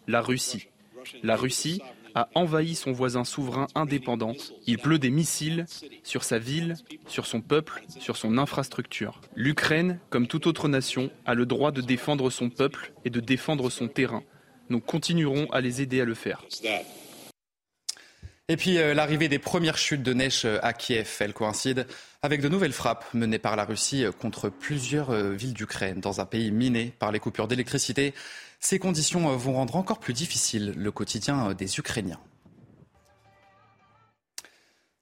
[0.08, 0.68] la Russie.
[1.24, 1.82] La Russie
[2.16, 4.34] a envahi son voisin souverain indépendant.
[4.68, 5.66] Il pleut des missiles
[6.04, 6.76] sur sa ville,
[7.08, 9.22] sur son peuple, sur son infrastructure.
[9.36, 13.70] L'Ukraine, comme toute autre nation, a le droit de défendre son peuple et de défendre
[13.70, 14.24] son terrain.
[14.70, 16.44] Nous continuerons à les aider à le faire.
[18.52, 21.86] Et puis euh, l'arrivée des premières chutes de neige euh, à Kiev, elle coïncide
[22.24, 26.26] avec de nouvelles frappes menées par la Russie euh, contre plusieurs villes d'Ukraine dans un
[26.26, 28.16] pays miné par les coupures d'électricité.
[28.60, 32.20] Ces conditions vont rendre encore plus difficile le quotidien des Ukrainiens.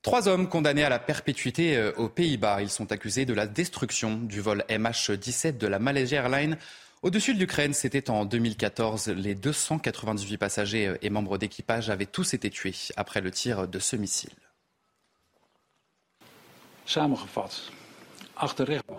[0.01, 2.61] Trois hommes condamnés à la perpétuité aux Pays-Bas.
[2.61, 6.57] Ils sont accusés de la destruction du vol MH17 de la Malaysia Airlines
[7.03, 9.09] Au-dessus de l'Ukraine, c'était en 2014.
[9.09, 13.95] Les 298 passagers et membres d'équipage avaient tous été tués après le tir de ce
[13.95, 14.31] missile.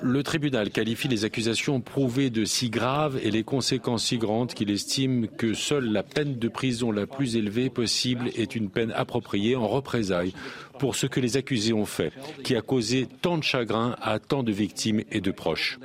[0.01, 4.71] Le tribunal qualifie les accusations prouvées de si graves et les conséquences si grandes qu'il
[4.71, 9.55] estime que seule la peine de prison la plus élevée possible est une peine appropriée
[9.55, 10.35] en représailles
[10.79, 14.43] pour ce que les accusés ont fait, qui a causé tant de chagrin à tant
[14.43, 15.79] de victimes et de proches.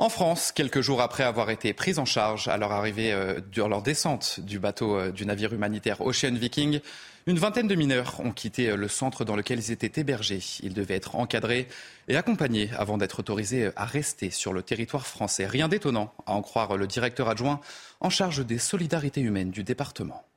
[0.00, 3.66] En France, quelques jours après avoir été pris en charge à leur arrivée, euh, durant
[3.66, 6.78] leur descente du bateau euh, du navire humanitaire Ocean Viking,
[7.26, 10.38] une vingtaine de mineurs ont quitté euh, le centre dans lequel ils étaient hébergés.
[10.62, 11.66] Ils devaient être encadrés
[12.06, 15.48] et accompagnés avant d'être autorisés à rester sur le territoire français.
[15.48, 17.60] Rien d'étonnant, à en croire le directeur adjoint
[17.98, 20.27] en charge des solidarités humaines du département.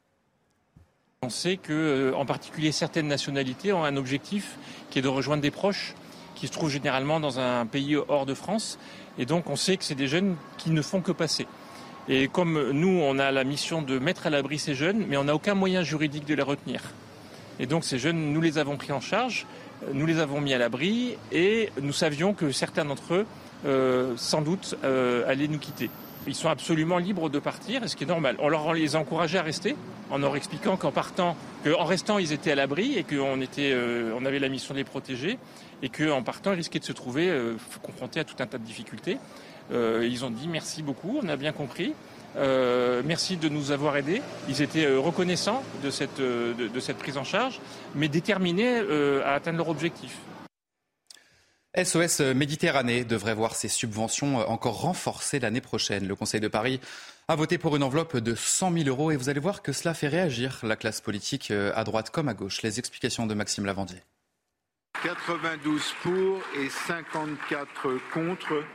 [1.23, 4.57] On sait que, en particulier, certaines nationalités ont un objectif
[4.89, 5.93] qui est de rejoindre des proches
[6.33, 8.79] qui se trouvent généralement dans un pays hors de France.
[9.19, 11.45] Et donc on sait que c'est des jeunes qui ne font que passer.
[12.09, 15.25] Et comme nous, on a la mission de mettre à l'abri ces jeunes, mais on
[15.25, 16.81] n'a aucun moyen juridique de les retenir.
[17.59, 19.45] Et donc ces jeunes, nous les avons pris en charge,
[19.93, 23.25] nous les avons mis à l'abri, et nous savions que certains d'entre eux,
[23.67, 25.91] euh, sans doute, euh, allaient nous quitter.
[26.27, 28.35] Ils sont absolument libres de partir, ce qui est normal.
[28.39, 29.75] On leur les a encouragés à rester,
[30.11, 34.37] en leur expliquant qu'en partant, qu'en restant, ils étaient à l'abri et qu'on euh, avait
[34.37, 35.39] la mission de les protéger,
[35.81, 38.63] et qu'en partant, ils risquaient de se trouver euh, confrontés à tout un tas de
[38.63, 39.17] difficultés.
[39.71, 41.93] Euh, ils ont dit merci beaucoup, on a bien compris.
[42.35, 44.21] merci de nous avoir aidés.
[44.47, 47.59] Ils étaient reconnaissants de, cette prise en charge,
[47.95, 48.79] mais déterminés
[49.25, 50.17] à atteindre leur objectif.
[51.75, 56.05] SOS Méditerranée devrait voir ses subventions encore renforcées l'année prochaine.
[56.05, 56.81] Le Conseil de Paris
[57.29, 59.93] a voté pour une enveloppe de 100 000 euros et vous allez voir que cela
[59.93, 62.61] fait réagir la classe politique euh, à droite comme à gauche.
[62.61, 63.99] Les explications de Maxime Lavandier.
[65.01, 67.69] 92 pour et 54
[68.13, 68.65] contre.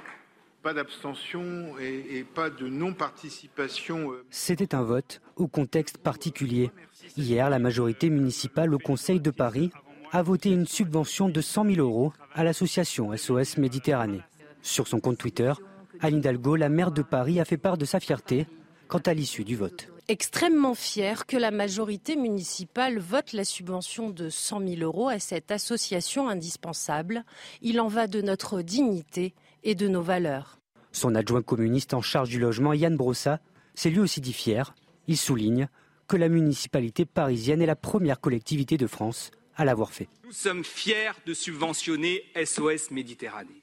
[0.63, 4.11] Pas d'abstention et, et, pas de non-participation.
[4.13, 4.25] Euh.
[4.31, 6.71] C'était un vote au contexte particulier.
[7.19, 9.71] Hier, la majorité municipale au Conseil de Paris
[10.17, 14.23] a voté une subvention de 100 000 euros à l'association SOS Méditerranée.
[14.63, 15.53] Sur son compte Twitter,
[16.01, 18.47] Anne Hidalgo, la maire de Paris, a fait part de sa fierté
[18.89, 19.89] quant à l'issue du vote.
[20.09, 25.51] Extrêmement fier que la majorité municipale vote la subvention de 100 000 euros à cette
[25.51, 27.23] association indispensable.
[27.61, 30.59] Il en va de notre dignité et de nos valeurs.
[30.93, 33.41] Son adjoint communiste en charge du logement, Yann Brossa,
[33.75, 34.75] s'est lui aussi dit fier.
[35.09, 35.69] Il souligne
[36.09, 40.09] que la municipalité parisienne est la première collectivité de France à l'avoir fait.
[40.25, 43.63] Nous sommes fiers de subventionner SOS Méditerranée.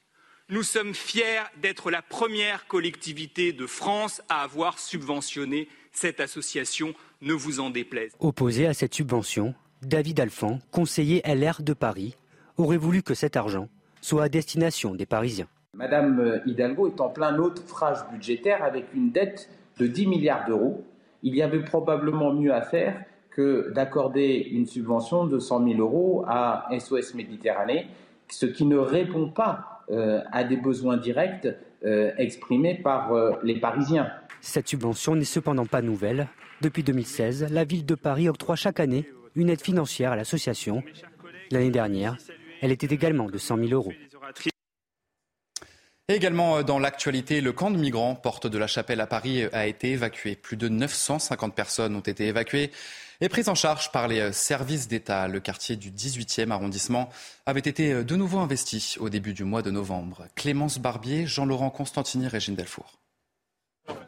[0.50, 7.32] Nous sommes fiers d'être la première collectivité de France à avoir subventionné cette association, ne
[7.32, 8.12] vous en déplaise.
[8.18, 12.16] Opposé à cette subvention, David Alphand, conseiller LR de Paris,
[12.58, 13.68] aurait voulu que cet argent
[14.00, 15.48] soit à destination des Parisiens.
[15.72, 20.84] Madame Hidalgo est en plein naufrage budgétaire avec une dette de 10 milliards d'euros.
[21.22, 23.02] Il y avait probablement mieux à faire
[23.34, 27.88] que d'accorder une subvention de 100 000 euros à SOS Méditerranée,
[28.30, 31.48] ce qui ne répond pas euh, à des besoins directs
[31.84, 34.08] euh, exprimés par euh, les Parisiens.
[34.40, 36.28] Cette subvention n'est cependant pas nouvelle.
[36.60, 40.82] Depuis 2016, la ville de Paris octroie chaque année une aide financière à l'association.
[41.50, 42.16] L'année dernière,
[42.62, 43.92] elle était également de 100 000 euros.
[46.08, 49.92] également dans l'actualité, le camp de migrants Porte de la Chapelle à Paris a été
[49.92, 50.36] évacué.
[50.36, 52.70] Plus de 950 personnes ont été évacuées
[53.20, 55.28] est prise en charge par les euh, services d'État.
[55.28, 57.08] Le quartier du 18e arrondissement
[57.46, 60.26] avait été euh, de nouveau investi au début du mois de novembre.
[60.34, 62.98] Clémence Barbier, Jean-Laurent Constantini, Régine Delfour.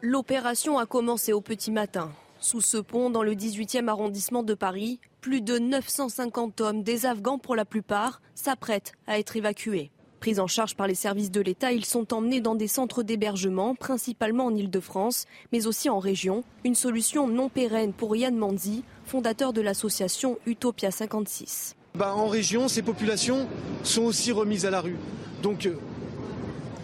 [0.01, 2.11] L'opération a commencé au petit matin.
[2.39, 7.39] Sous ce pont, dans le 18e arrondissement de Paris, plus de 950 hommes, des Afghans
[7.39, 9.91] pour la plupart, s'apprêtent à être évacués.
[10.19, 13.75] Pris en charge par les services de l'État, ils sont emmenés dans des centres d'hébergement,
[13.75, 16.43] principalement en Ile-de-France, mais aussi en région.
[16.65, 21.75] Une solution non pérenne pour Yann Manzi, fondateur de l'association Utopia 56.
[21.95, 23.47] Bah, en région, ces populations
[23.83, 24.97] sont aussi remises à la rue.
[25.41, 25.75] Donc euh,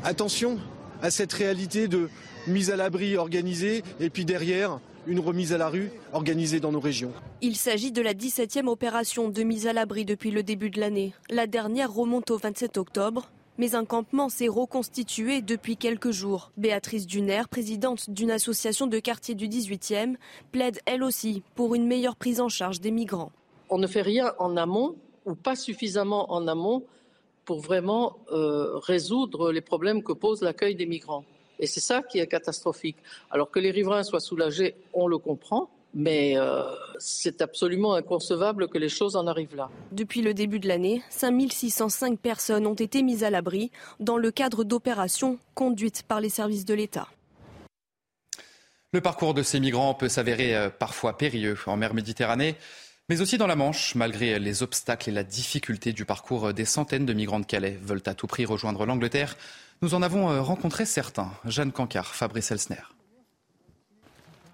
[0.03, 0.59] attention
[1.01, 2.09] à cette réalité de
[2.47, 6.79] mise à l'abri organisée et puis derrière une remise à la rue organisée dans nos
[6.79, 7.11] régions.
[7.41, 11.13] Il s'agit de la 17e opération de mise à l'abri depuis le début de l'année.
[11.29, 13.29] La dernière remonte au 27 octobre.
[13.59, 16.51] Mais un campement s'est reconstitué depuis quelques jours.
[16.57, 20.15] Béatrice Duner, présidente d'une association de quartier du 18e,
[20.51, 23.31] plaide elle aussi pour une meilleure prise en charge des migrants.
[23.69, 26.83] On ne fait rien en amont ou pas suffisamment en amont
[27.45, 31.23] pour vraiment euh, résoudre les problèmes que pose l'accueil des migrants.
[31.63, 32.97] Et c'est ça qui est catastrophique.
[33.32, 36.63] Alors que les riverains soient soulagés, on le comprend, Mais euh,
[36.99, 39.69] c'est absolument inconcevable que les choses en arrivent là.
[39.93, 43.71] Depuis le début de l'année, 5605 personnes ont été mises à l'abri
[44.02, 47.08] dans le cadre d'opérations conduites par les services de l'État.
[48.91, 52.58] Le parcours de ces migrants peut s'avérer euh, parfois périlleux en mer Méditerranée,
[53.08, 56.54] mais aussi dans la Manche, malgré les obstacles et la difficulté du parcours.
[56.54, 59.38] Des centaines de migrants de Calais veulent à tout prix rejoindre l'Angleterre.
[59.83, 61.29] Nous en avons euh, rencontré certains.
[61.43, 62.81] Jeanne Cancard, Fabrice Elsner.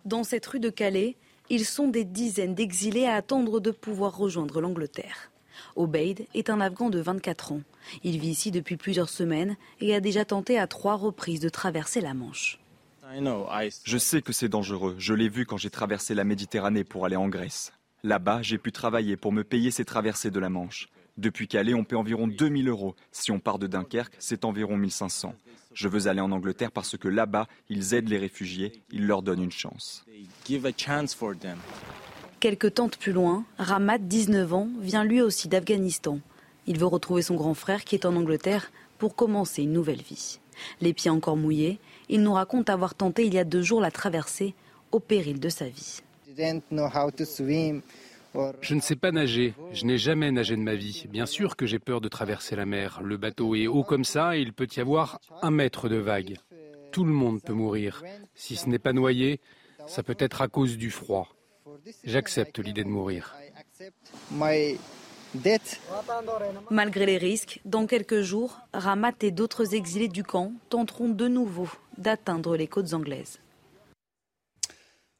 [0.04, 1.18] Dans cette rue de Calais,
[1.52, 5.30] ils sont des dizaines d'exilés à attendre de pouvoir rejoindre l'Angleterre.
[5.76, 7.62] Obeid est un Afghan de 24 ans.
[8.04, 12.02] Il vit ici depuis plusieurs semaines et a déjà tenté à trois reprises de traverser
[12.02, 12.60] la Manche.
[13.86, 14.96] Je sais que c'est dangereux.
[14.98, 17.72] Je l'ai vu quand j'ai traversé la Méditerranée pour aller en Grèce.
[18.02, 20.90] Là-bas, j'ai pu travailler pour me payer ces traversées de la Manche.
[21.20, 22.96] Depuis Calais, on paie environ 2000 euros.
[23.12, 25.36] Si on part de Dunkerque, c'est environ 1500.
[25.74, 29.44] Je veux aller en Angleterre parce que là-bas, ils aident les réfugiés, ils leur donnent
[29.44, 30.06] une chance.
[32.40, 36.20] Quelques tentes plus loin, Ramad, 19 ans, vient lui aussi d'Afghanistan.
[36.68, 40.40] Il veut retrouver son grand frère qui est en Angleterre pour commencer une nouvelle vie.
[40.80, 43.92] Les pieds encore mouillés, il nous raconte avoir tenté il y a deux jours la
[43.92, 44.54] traversée
[44.94, 46.00] au péril de sa vie.
[48.62, 49.54] Je ne sais pas nager.
[49.72, 51.06] Je n'ai jamais nagé de ma vie.
[51.10, 53.02] Bien sûr que j'ai peur de traverser la mer.
[53.04, 56.38] Le bateau est haut comme ça et il peut y avoir un mètre de vague.
[56.92, 58.04] Tout le monde peut mourir.
[58.36, 59.40] Si ce n'est pas noyé,
[59.88, 61.28] ça peut être à cause du froid.
[62.04, 63.36] J'accepte l'idée de mourir.
[66.72, 71.70] Malgré les risques, dans quelques jours, Ramat et d'autres exilés du camp tenteront de nouveau
[71.98, 73.40] d'atteindre les côtes anglaises.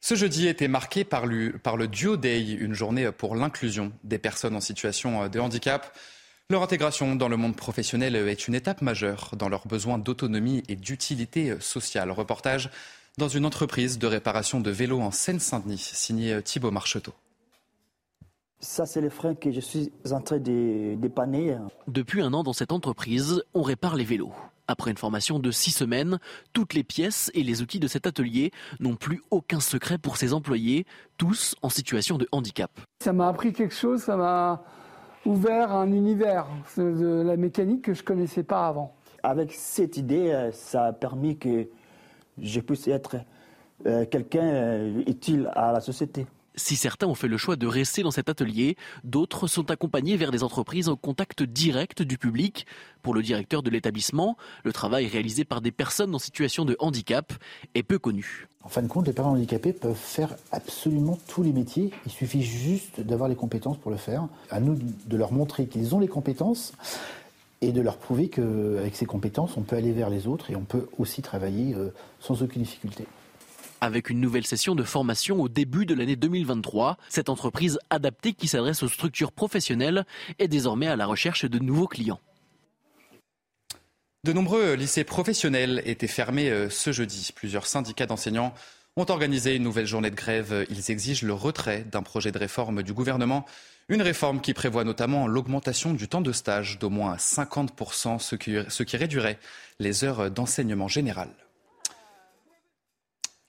[0.02, 4.18] Ce jeudi était marqué par le, par le Duo Day, une journée pour l'inclusion des
[4.18, 5.96] personnes en situation de handicap.
[6.50, 10.76] Leur intégration dans le monde professionnel est une étape majeure dans leurs besoins d'autonomie et
[10.76, 12.12] d'utilité sociale.
[12.12, 12.72] Reportage
[13.18, 17.14] dans une entreprise de réparation de vélos en Seine-Saint-Denis, signé Thibault Marcheteau.
[18.62, 21.58] Ça, c'est les freins que je suis en train de dépanner.
[21.88, 24.34] Depuis un an, dans cette entreprise, on répare les vélos.
[24.70, 26.20] Après une formation de six semaines,
[26.54, 30.32] toutes les pièces et les outils de cet atelier n'ont plus aucun secret pour ses
[30.32, 30.86] employés,
[31.18, 32.70] tous en situation de handicap.
[33.04, 34.64] Ça m'a appris quelque chose, ça m'a
[35.26, 36.46] ouvert un univers
[36.78, 38.96] de la mécanique que je ne connaissais pas avant.
[39.24, 41.68] Avec cette idée, euh, ça a permis que
[42.40, 43.16] je puisse être
[43.88, 46.28] euh, quelqu'un euh, utile à la société.
[46.56, 50.32] Si certains ont fait le choix de rester dans cet atelier, d'autres sont accompagnés vers
[50.32, 52.66] des entreprises en contact direct du public.
[53.02, 57.34] Pour le directeur de l'établissement, le travail réalisé par des personnes en situation de handicap
[57.76, 58.48] est peu connu.
[58.64, 61.92] En fin de compte, les personnes handicapées peuvent faire absolument tous les métiers.
[62.06, 64.28] Il suffit juste d'avoir les compétences pour le faire.
[64.50, 66.74] À nous de leur montrer qu'ils ont les compétences
[67.62, 70.64] et de leur prouver qu'avec ces compétences, on peut aller vers les autres et on
[70.64, 73.06] peut aussi travailler euh, sans aucune difficulté.
[73.82, 78.50] Avec une nouvelle session de formation au début de l'année 2023, cette entreprise adaptée qui
[78.50, 80.06] s'adresse aux structures professionnelles
[80.38, 82.20] est désormais à la recherche de nouveaux clients.
[84.26, 87.30] De nombreux lycées professionnels étaient fermés euh, ce jeudi.
[87.34, 88.54] Plusieurs syndicats d'enseignants
[88.98, 90.66] ont organisé une nouvelle journée de grève.
[90.70, 93.46] Ils exigent le retrait d'un projet de réforme du gouvernement.
[93.88, 98.58] Une réforme qui prévoit notamment l'augmentation du temps de stage d'au moins 50%, ce qui,
[98.68, 99.40] ce qui réduirait
[99.80, 101.30] les heures d'enseignement général.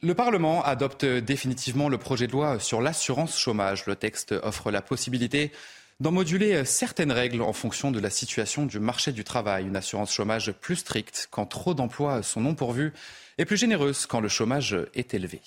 [0.02, 3.84] Le Parlement adopte définitivement le projet de loi sur l'assurance chômage.
[3.84, 5.52] Le texte offre la possibilité
[6.00, 9.66] d'en moduler certaines règles en fonction de la situation du marché du travail.
[9.66, 12.94] Une assurance chômage plus stricte quand trop d'emplois sont non pourvus
[13.36, 15.42] et plus généreuse quand le chômage est élevé.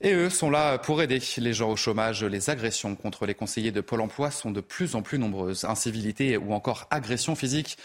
[0.00, 2.22] Et eux sont là pour aider les gens au chômage.
[2.22, 5.64] Les agressions contre les conseillers de Pôle emploi sont de plus en plus nombreuses.
[5.64, 7.78] Incivilités ou encore agressions physiques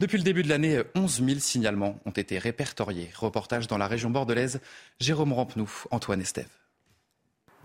[0.00, 3.10] depuis le début de l'année, 11 000 signalements ont été répertoriés.
[3.14, 4.60] Reportage dans la région bordelaise,
[4.98, 6.48] Jérôme Rampenou, Antoine Estève.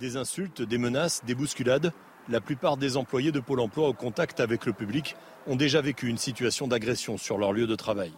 [0.01, 1.93] Des insultes, des menaces, des bousculades.
[2.27, 5.15] La plupart des employés de Pôle emploi au contact avec le public
[5.47, 8.11] ont déjà vécu une situation d'agression sur leur lieu de travail.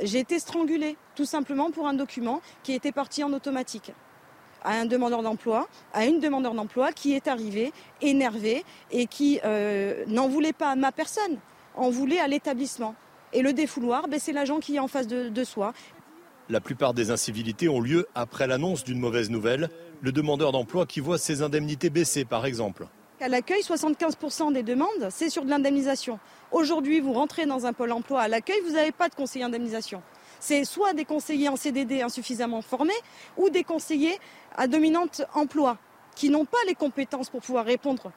[0.00, 3.92] J'ai été strangulée, tout simplement pour un document qui était parti en automatique
[4.62, 10.04] à un demandeur d'emploi, à une demandeur d'emploi qui est arrivée énervée et qui euh,
[10.06, 11.38] n'en voulait pas à ma personne,
[11.74, 12.94] en voulait à l'établissement.
[13.32, 15.72] Et le défouloir, ben, c'est l'agent qui est en face de, de soi.
[16.48, 19.68] La plupart des incivilités ont lieu après l'annonce d'une mauvaise nouvelle,
[20.00, 22.86] le demandeur d'emploi qui voit ses indemnités baisser par exemple.
[23.20, 26.20] À l'accueil, 75% des demandes, c'est sur de l'indemnisation.
[26.52, 30.02] Aujourd'hui, vous rentrez dans un pôle emploi à l'accueil, vous n'avez pas de conseiller indemnisation.
[30.38, 32.92] C'est soit des conseillers en CDD insuffisamment formés
[33.38, 34.18] ou des conseillers
[34.54, 35.78] à dominante emploi
[36.14, 38.12] qui n'ont pas les compétences pour pouvoir répondre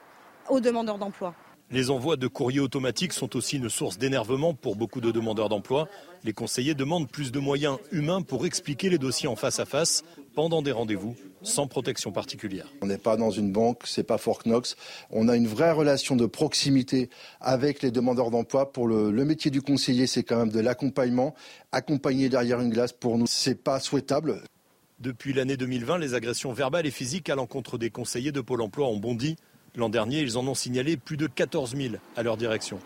[0.50, 1.34] aux demandeurs d'emploi.
[1.72, 5.88] Les envois de courriers automatiques sont aussi une source d'énervement pour beaucoup de demandeurs d'emploi.
[6.24, 10.02] Les conseillers demandent plus de moyens humains pour expliquer les dossiers en face à face
[10.34, 12.66] pendant des rendez-vous sans protection particulière.
[12.82, 14.74] On n'est pas dans une banque, c'est pas Fort Knox.
[15.10, 17.08] On a une vraie relation de proximité
[17.40, 18.72] avec les demandeurs d'emploi.
[18.72, 21.36] Pour le, le, métier du conseiller, c'est quand même de l'accompagnement.
[21.70, 24.42] Accompagner derrière une glace, pour nous, c'est pas souhaitable.
[24.98, 28.88] Depuis l'année 2020, les agressions verbales et physiques à l'encontre des conseillers de Pôle emploi
[28.88, 29.36] ont bondi.
[29.76, 32.80] L'an dernier, ils en ont signalé plus de 14 000 à leur direction.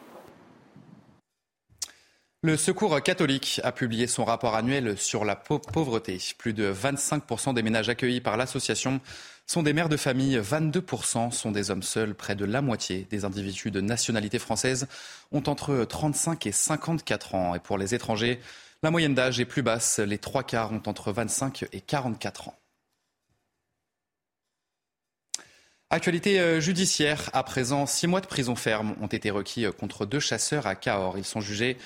[2.43, 6.19] Le Secours catholique a publié son rapport annuel sur la pauvreté.
[6.37, 9.01] Plus de 25% des ménages accueillis par l'association
[9.47, 13.25] sont des mères de famille, 22% sont des hommes seuls, près de la moitié des
[13.25, 14.89] individus de nationalité française
[15.33, 17.55] ont entre 35 et 54 ans.
[17.55, 18.41] Et pour les étrangers,
[18.83, 22.59] la moyenne d'âge est plus basse, les trois quarts ont entre 25 et 44 ans.
[25.95, 30.19] Actualité euh, judiciaire, à présent, six mois de prison ferme ont été requis contre deux
[30.19, 31.19] chasseurs à Cahors.
[31.19, 31.77] Ils sont jugés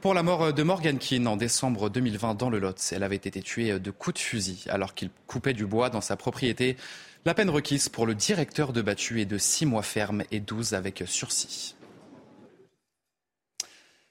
[0.00, 2.82] pour la mort de Morgan Keane en décembre 2020 dans le Lot.
[2.92, 6.16] Elle avait été tuée de coups de fusil alors qu'il coupait du bois dans sa
[6.16, 6.78] propriété.
[7.26, 10.72] La peine requise pour le directeur de Battu est de six mois ferme et 12
[10.72, 11.74] avec sursis.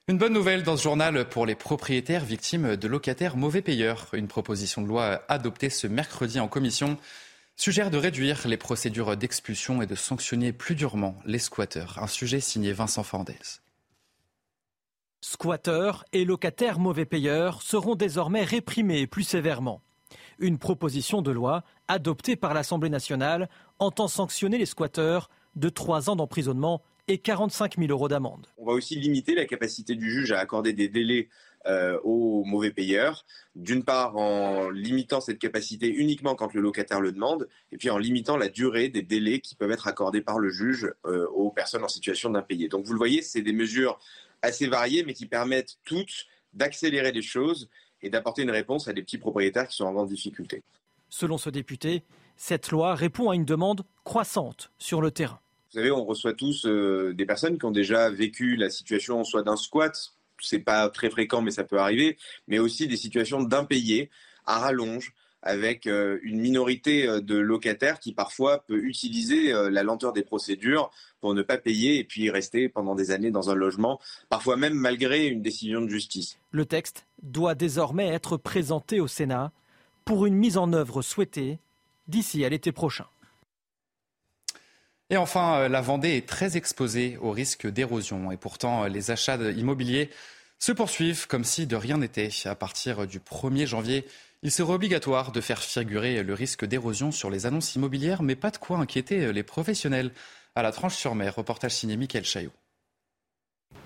[0.08, 4.06] Une bonne nouvelle dans ce journal pour les propriétaires victimes de locataires mauvais payeurs.
[4.14, 7.00] Une proposition de loi adoptée ce mercredi en commission
[7.58, 11.98] suggère de réduire les procédures d'expulsion et de sanctionner plus durement les squatteurs.
[12.02, 13.36] Un sujet signé Vincent Fandez.
[15.22, 19.82] Squatteurs et locataires mauvais payeurs seront désormais réprimés plus sévèrement.
[20.40, 23.50] Une proposition de loi adoptée par l'Assemblée nationale
[23.80, 28.48] entend sanctionner les squatteurs de trois ans d'emprisonnement et 45 000 euros d'amende.
[28.58, 31.30] On va aussi limiter la capacité du juge à accorder des délais
[31.68, 33.26] euh, aux mauvais payeurs.
[33.56, 37.98] D'une part, en limitant cette capacité uniquement quand le locataire le demande, et puis en
[37.98, 41.84] limitant la durée des délais qui peuvent être accordés par le juge euh, aux personnes
[41.84, 42.68] en situation d'impayé.
[42.68, 44.00] Donc vous le voyez, c'est des mesures
[44.42, 47.70] assez variées, mais qui permettent toutes d'accélérer les choses
[48.02, 50.64] et d'apporter une réponse à des petits propriétaires qui sont en grande difficulté.
[51.10, 52.04] Selon ce député,
[52.36, 55.40] cette loi répond à une demande croissante sur le terrain.
[55.70, 59.44] Vous savez, on reçoit tous euh, des personnes qui ont déjà vécu la situation soit
[59.44, 62.18] d'un squat, c'est pas très fréquent, mais ça peut arriver,
[62.48, 64.10] mais aussi des situations d'impayés
[64.46, 65.14] à rallonge,
[65.44, 70.24] avec euh, une minorité euh, de locataires qui parfois peut utiliser euh, la lenteur des
[70.24, 74.58] procédures pour ne pas payer et puis rester pendant des années dans un logement, parfois
[74.58, 76.38] même malgré une décision de justice.
[76.52, 79.52] Le texte doit désormais être présenté au Sénat
[80.06, 81.60] pour une mise en œuvre souhaitée
[82.08, 83.06] d'ici à l'été prochain.
[85.10, 90.10] Et enfin, la Vendée est très exposée au risque d'érosion et pourtant les achats immobiliers
[90.60, 92.30] se poursuivent comme si de rien n'était.
[92.46, 94.06] À partir du 1er janvier,
[94.44, 98.52] il sera obligatoire de faire figurer le risque d'érosion sur les annonces immobilières, mais pas
[98.52, 100.12] de quoi inquiéter les professionnels.
[100.56, 102.52] À la tranche-sur-mer, reportage signé Mickaël Chaillot.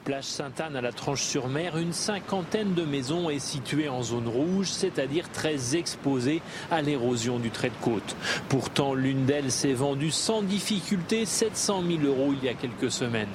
[0.03, 5.29] Plage Sainte-Anne à la Tranche-sur-Mer, une cinquantaine de maisons est située en zone rouge, c'est-à-dire
[5.29, 8.15] très exposée à l'érosion du trait de côte.
[8.49, 13.29] Pourtant, l'une d'elles s'est vendue sans difficulté 700 000 euros il y a quelques semaines.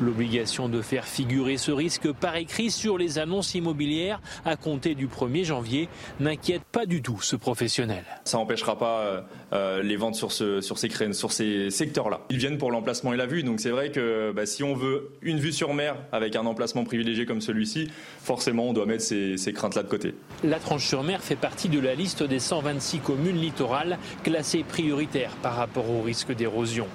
[0.00, 5.08] L'obligation de faire figurer ce risque par écrit sur les annonces immobilières à compter du
[5.08, 5.88] 1er janvier
[6.20, 8.04] n'inquiète pas du tout ce professionnel.
[8.24, 9.20] Ça n'empêchera pas euh,
[9.52, 12.20] euh, les ventes sur, ce, sur ces, sur ces secteurs-là.
[12.30, 15.10] Ils viennent pour l'emplacement et la vue, donc c'est vrai que bah, si on veut
[15.22, 17.88] une vue sur mer avec un emplacement privilégié comme celui-ci,
[18.20, 20.14] forcément on doit mettre ces, craintes-là de côté.
[20.44, 25.90] La Tranche-sur-Mer fait partie de la liste des 126 communes littorales classées prioritaires par rapport
[25.90, 26.86] au risque d'érosion.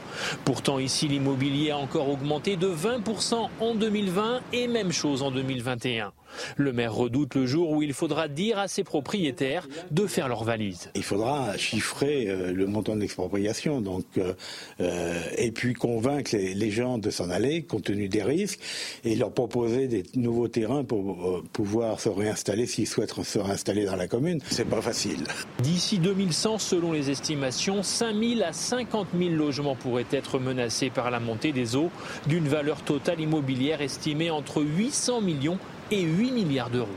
[0.45, 6.11] Pourtant ici l'immobilier a encore augmenté de 20% en 2020 et même chose en 2021.
[6.55, 10.43] Le maire redoute le jour où il faudra dire à ses propriétaires de faire leur
[10.43, 10.89] valise.
[10.95, 14.33] Il faudra chiffrer euh, le montant de l'expropriation, donc euh,
[14.79, 18.59] euh, et puis convaincre les, gens de s'en aller compte tenu des risques
[19.05, 23.95] et leur proposer des nouveaux terrains pour pouvoir se réinstaller s'ils souhaitent se réinstaller dans
[23.95, 24.39] la commune.
[24.49, 25.23] C'est pas facile.
[25.63, 31.19] D'ici 2100, selon les estimations, 5000 à 50 000 logements pourraient être menacés par la
[31.19, 31.89] montée des eaux,
[32.27, 36.89] d'une valeur totale immobilière estimée entre 800 millions et 8 milliards d'euros.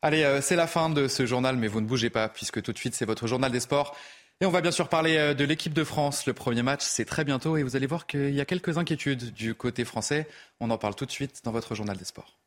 [0.00, 2.72] Allez, euh, c'est la fin de ce journal, mais vous ne bougez pas, puisque tout
[2.72, 3.96] de suite, c'est votre journal des sports.
[4.40, 6.26] Et on va bien sûr parler euh, de l'équipe de France.
[6.26, 9.32] Le premier match, c'est très bientôt, et vous allez voir qu'il y a quelques inquiétudes
[9.32, 10.28] du côté français.
[10.60, 12.38] On en parle tout de suite dans votre journal des sports.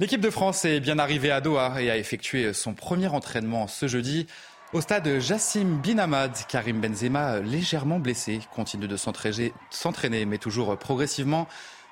[0.00, 3.88] L'équipe de France est bien arrivée à Doha et a effectué son premier entraînement ce
[3.88, 4.26] jeudi.
[4.72, 11.46] Au stade Jassim Binamad, Karim Benzema, légèrement blessé, continue de s'entraîner, mais toujours progressivement.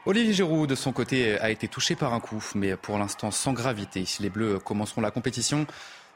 [0.06, 3.54] Olivier Giroud, de son côté, a été touché par un coup, mais pour l'instant sans
[3.54, 4.04] gravité.
[4.20, 5.66] Les Bleus commenceront la compétition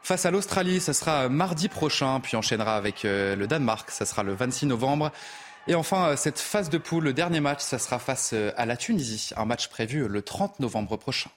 [0.03, 0.79] face à l'Australie.
[0.79, 3.91] Ce sera mardi prochain, puis enchaînera avec euh, le Danemark.
[3.91, 5.11] Ce sera le 26 novembre.
[5.69, 9.31] Et enfin, cette phase de poule, le dernier match, ça sera face à la Tunisie,
[9.37, 11.31] un match prévu le 30 novembre prochain.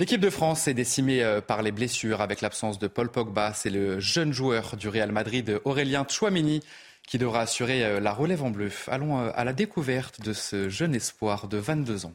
[0.00, 3.54] L'équipe de France est décimée euh, par les blessures avec l'absence de Paul Pogba.
[3.54, 6.60] C'est le jeune joueur du Real Madrid, Aurélien Chouameni,
[7.06, 8.70] qui devra assurer euh, la relève en bleu.
[8.88, 12.14] Allons euh, à la découverte de ce jeune espoir de 22 ans.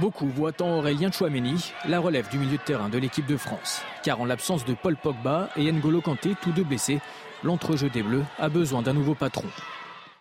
[0.00, 3.80] Beaucoup voient en Aurélien Chouameni la relève du milieu de terrain de l'équipe de France.
[4.02, 7.00] Car en l'absence de Paul Pogba et N'Golo Kanté, tous deux blessés,
[7.42, 9.48] l'entrejeu des Bleus a besoin d'un nouveau patron.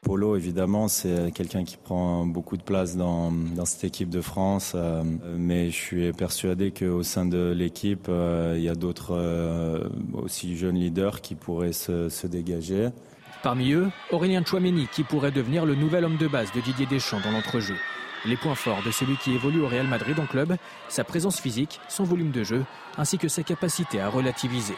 [0.03, 3.33] Polo, évidemment, c'est quelqu'un qui prend beaucoup de place dans,
[3.65, 4.73] cette équipe de France.
[4.75, 5.03] Euh,
[5.37, 10.55] mais je suis persuadé qu'au sein de l'équipe, euh, il y a d'autres euh, aussi
[10.55, 12.89] jeunes leaders qui pourraient se, dégager.
[13.43, 17.21] Parmi eux, Aurélien Chouameni, qui pourrait devenir le nouvel homme de base de Didier Deschamps
[17.23, 17.75] dans l'entrejeu.
[18.25, 20.55] Les points forts de celui qui évolue au Real Madrid en club,
[20.89, 22.65] sa présence physique, son volume de jeu,
[22.97, 24.75] ainsi que sa capacité à relativiser.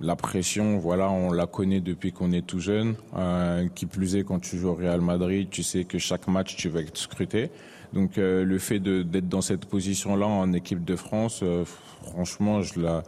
[0.00, 2.94] La pression, voilà, on la connaît depuis qu'on est tout jeune.
[3.16, 6.56] Euh, qui plus est, quand tu joues au Real Madrid, tu sais que chaque match,
[6.56, 7.50] tu vas être scruté.
[7.92, 11.64] Donc euh, le fait d'être dans cette position-là en équipe de France, euh,
[12.02, 13.02] franchement, je la,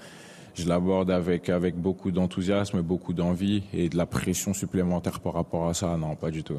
[0.54, 5.68] je l'aborde avec avec beaucoup d'enthousiasme, beaucoup d'envie et de la pression supplémentaire par rapport
[5.68, 5.96] à ça.
[5.96, 6.58] Non, pas du tout.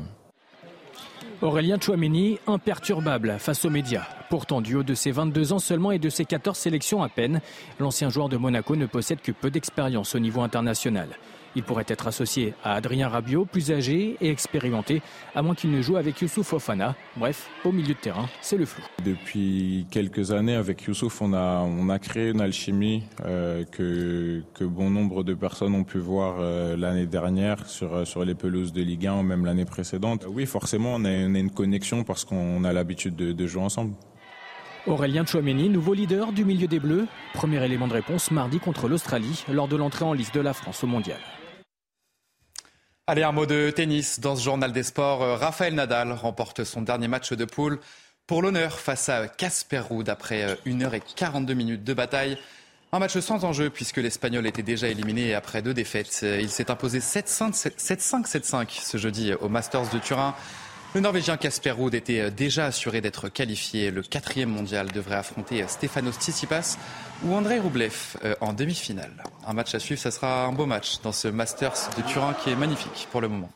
[1.43, 4.07] Aurélien Chouameni, imperturbable face aux médias.
[4.29, 7.41] Pourtant, du haut de ses 22 ans seulement et de ses 14 sélections à peine,
[7.81, 11.09] l'ancien joueur de Monaco ne possède que peu d'expérience au niveau international.
[11.55, 15.01] Il pourrait être associé à Adrien Rabiot, plus âgé et expérimenté,
[15.35, 16.95] à moins qu'il ne joue avec Youssouf Fofana.
[17.15, 18.83] Bref, au milieu de terrain, c'est le flou.
[19.05, 24.63] Depuis quelques années, avec Youssouf, on a, on a créé une alchimie euh, que, que
[24.63, 28.73] bon nombre de personnes ont pu voir euh, l'année dernière sur, euh, sur les pelouses
[28.73, 30.25] de Ligue 1 ou même l'année précédente.
[30.27, 33.93] Oui, forcément, on a, une connexion parce qu'on a l'habitude de, de jouer ensemble.
[34.85, 37.07] Aurélien Chouameni, nouveau leader du milieu des Bleus.
[37.33, 40.83] Premier élément de réponse mardi contre l'Australie lors de l'entrée en liste de la France
[40.83, 41.19] au mondial.
[43.05, 44.21] Allez, un mot de tennis.
[44.21, 47.81] Dans ce journal des sports, euh, Raphaël Nadal remporte son dernier match de poule
[48.27, 52.37] pour l'honneur face à Casper Ruud après 1h42 euh, minutes de bataille.
[52.93, 56.21] Un match sans enjeu puisque l'Espagnol était déjà éliminé après deux défaites.
[56.21, 60.33] Il s'est imposé 7-5, 7-5 ce jeudi au Masters de Turin.
[60.95, 63.89] Le Norvégien Casper Ruud était euh, déjà assuré d'être qualifié.
[63.89, 66.77] Le quatrième mondial devrait affronter euh, Stefanos Tsitsipas
[67.23, 69.23] ou Andrei Rublev euh, en demi-finale.
[69.47, 72.51] Un match à suivre, ça sera un beau match dans ce Masters de Turin qui
[72.51, 73.49] est magnifique pour le moment.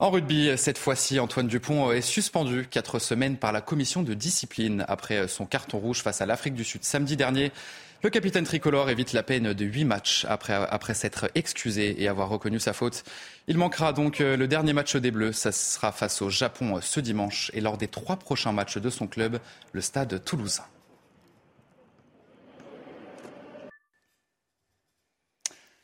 [0.00, 4.84] En rugby, cette fois-ci, Antoine Dupont est suspendu quatre semaines par la commission de discipline
[4.86, 7.50] après son carton rouge face à l'Afrique du Sud samedi dernier.
[8.00, 12.28] Le capitaine tricolore évite la peine de huit matchs après, après s'être excusé et avoir
[12.28, 13.02] reconnu sa faute.
[13.48, 15.32] Il manquera donc euh, le dernier match des Bleus.
[15.32, 19.08] Ça sera face au Japon ce dimanche et lors des trois prochains matchs de son
[19.08, 19.40] club,
[19.72, 20.62] le stade toulousain.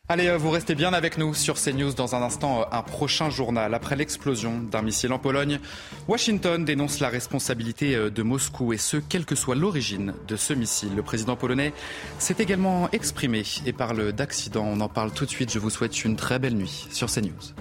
[0.07, 3.31] Allez, euh, vous restez bien avec nous sur CNews dans un instant, euh, un prochain
[3.31, 3.73] journal.
[3.73, 5.61] Après l'explosion d'un missile en Pologne,
[6.09, 10.53] Washington dénonce la responsabilité euh, de Moscou et ce, quelle que soit l'origine de ce
[10.53, 10.95] missile.
[10.95, 11.73] Le président polonais
[12.19, 14.67] s'est également exprimé et parle d'accident.
[14.67, 15.51] On en parle tout de suite.
[15.51, 17.55] Je vous souhaite une très belle nuit sur CNews.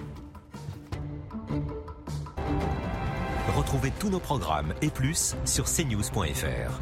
[3.56, 6.82] Retrouvez tous nos programmes et plus sur cnews.fr.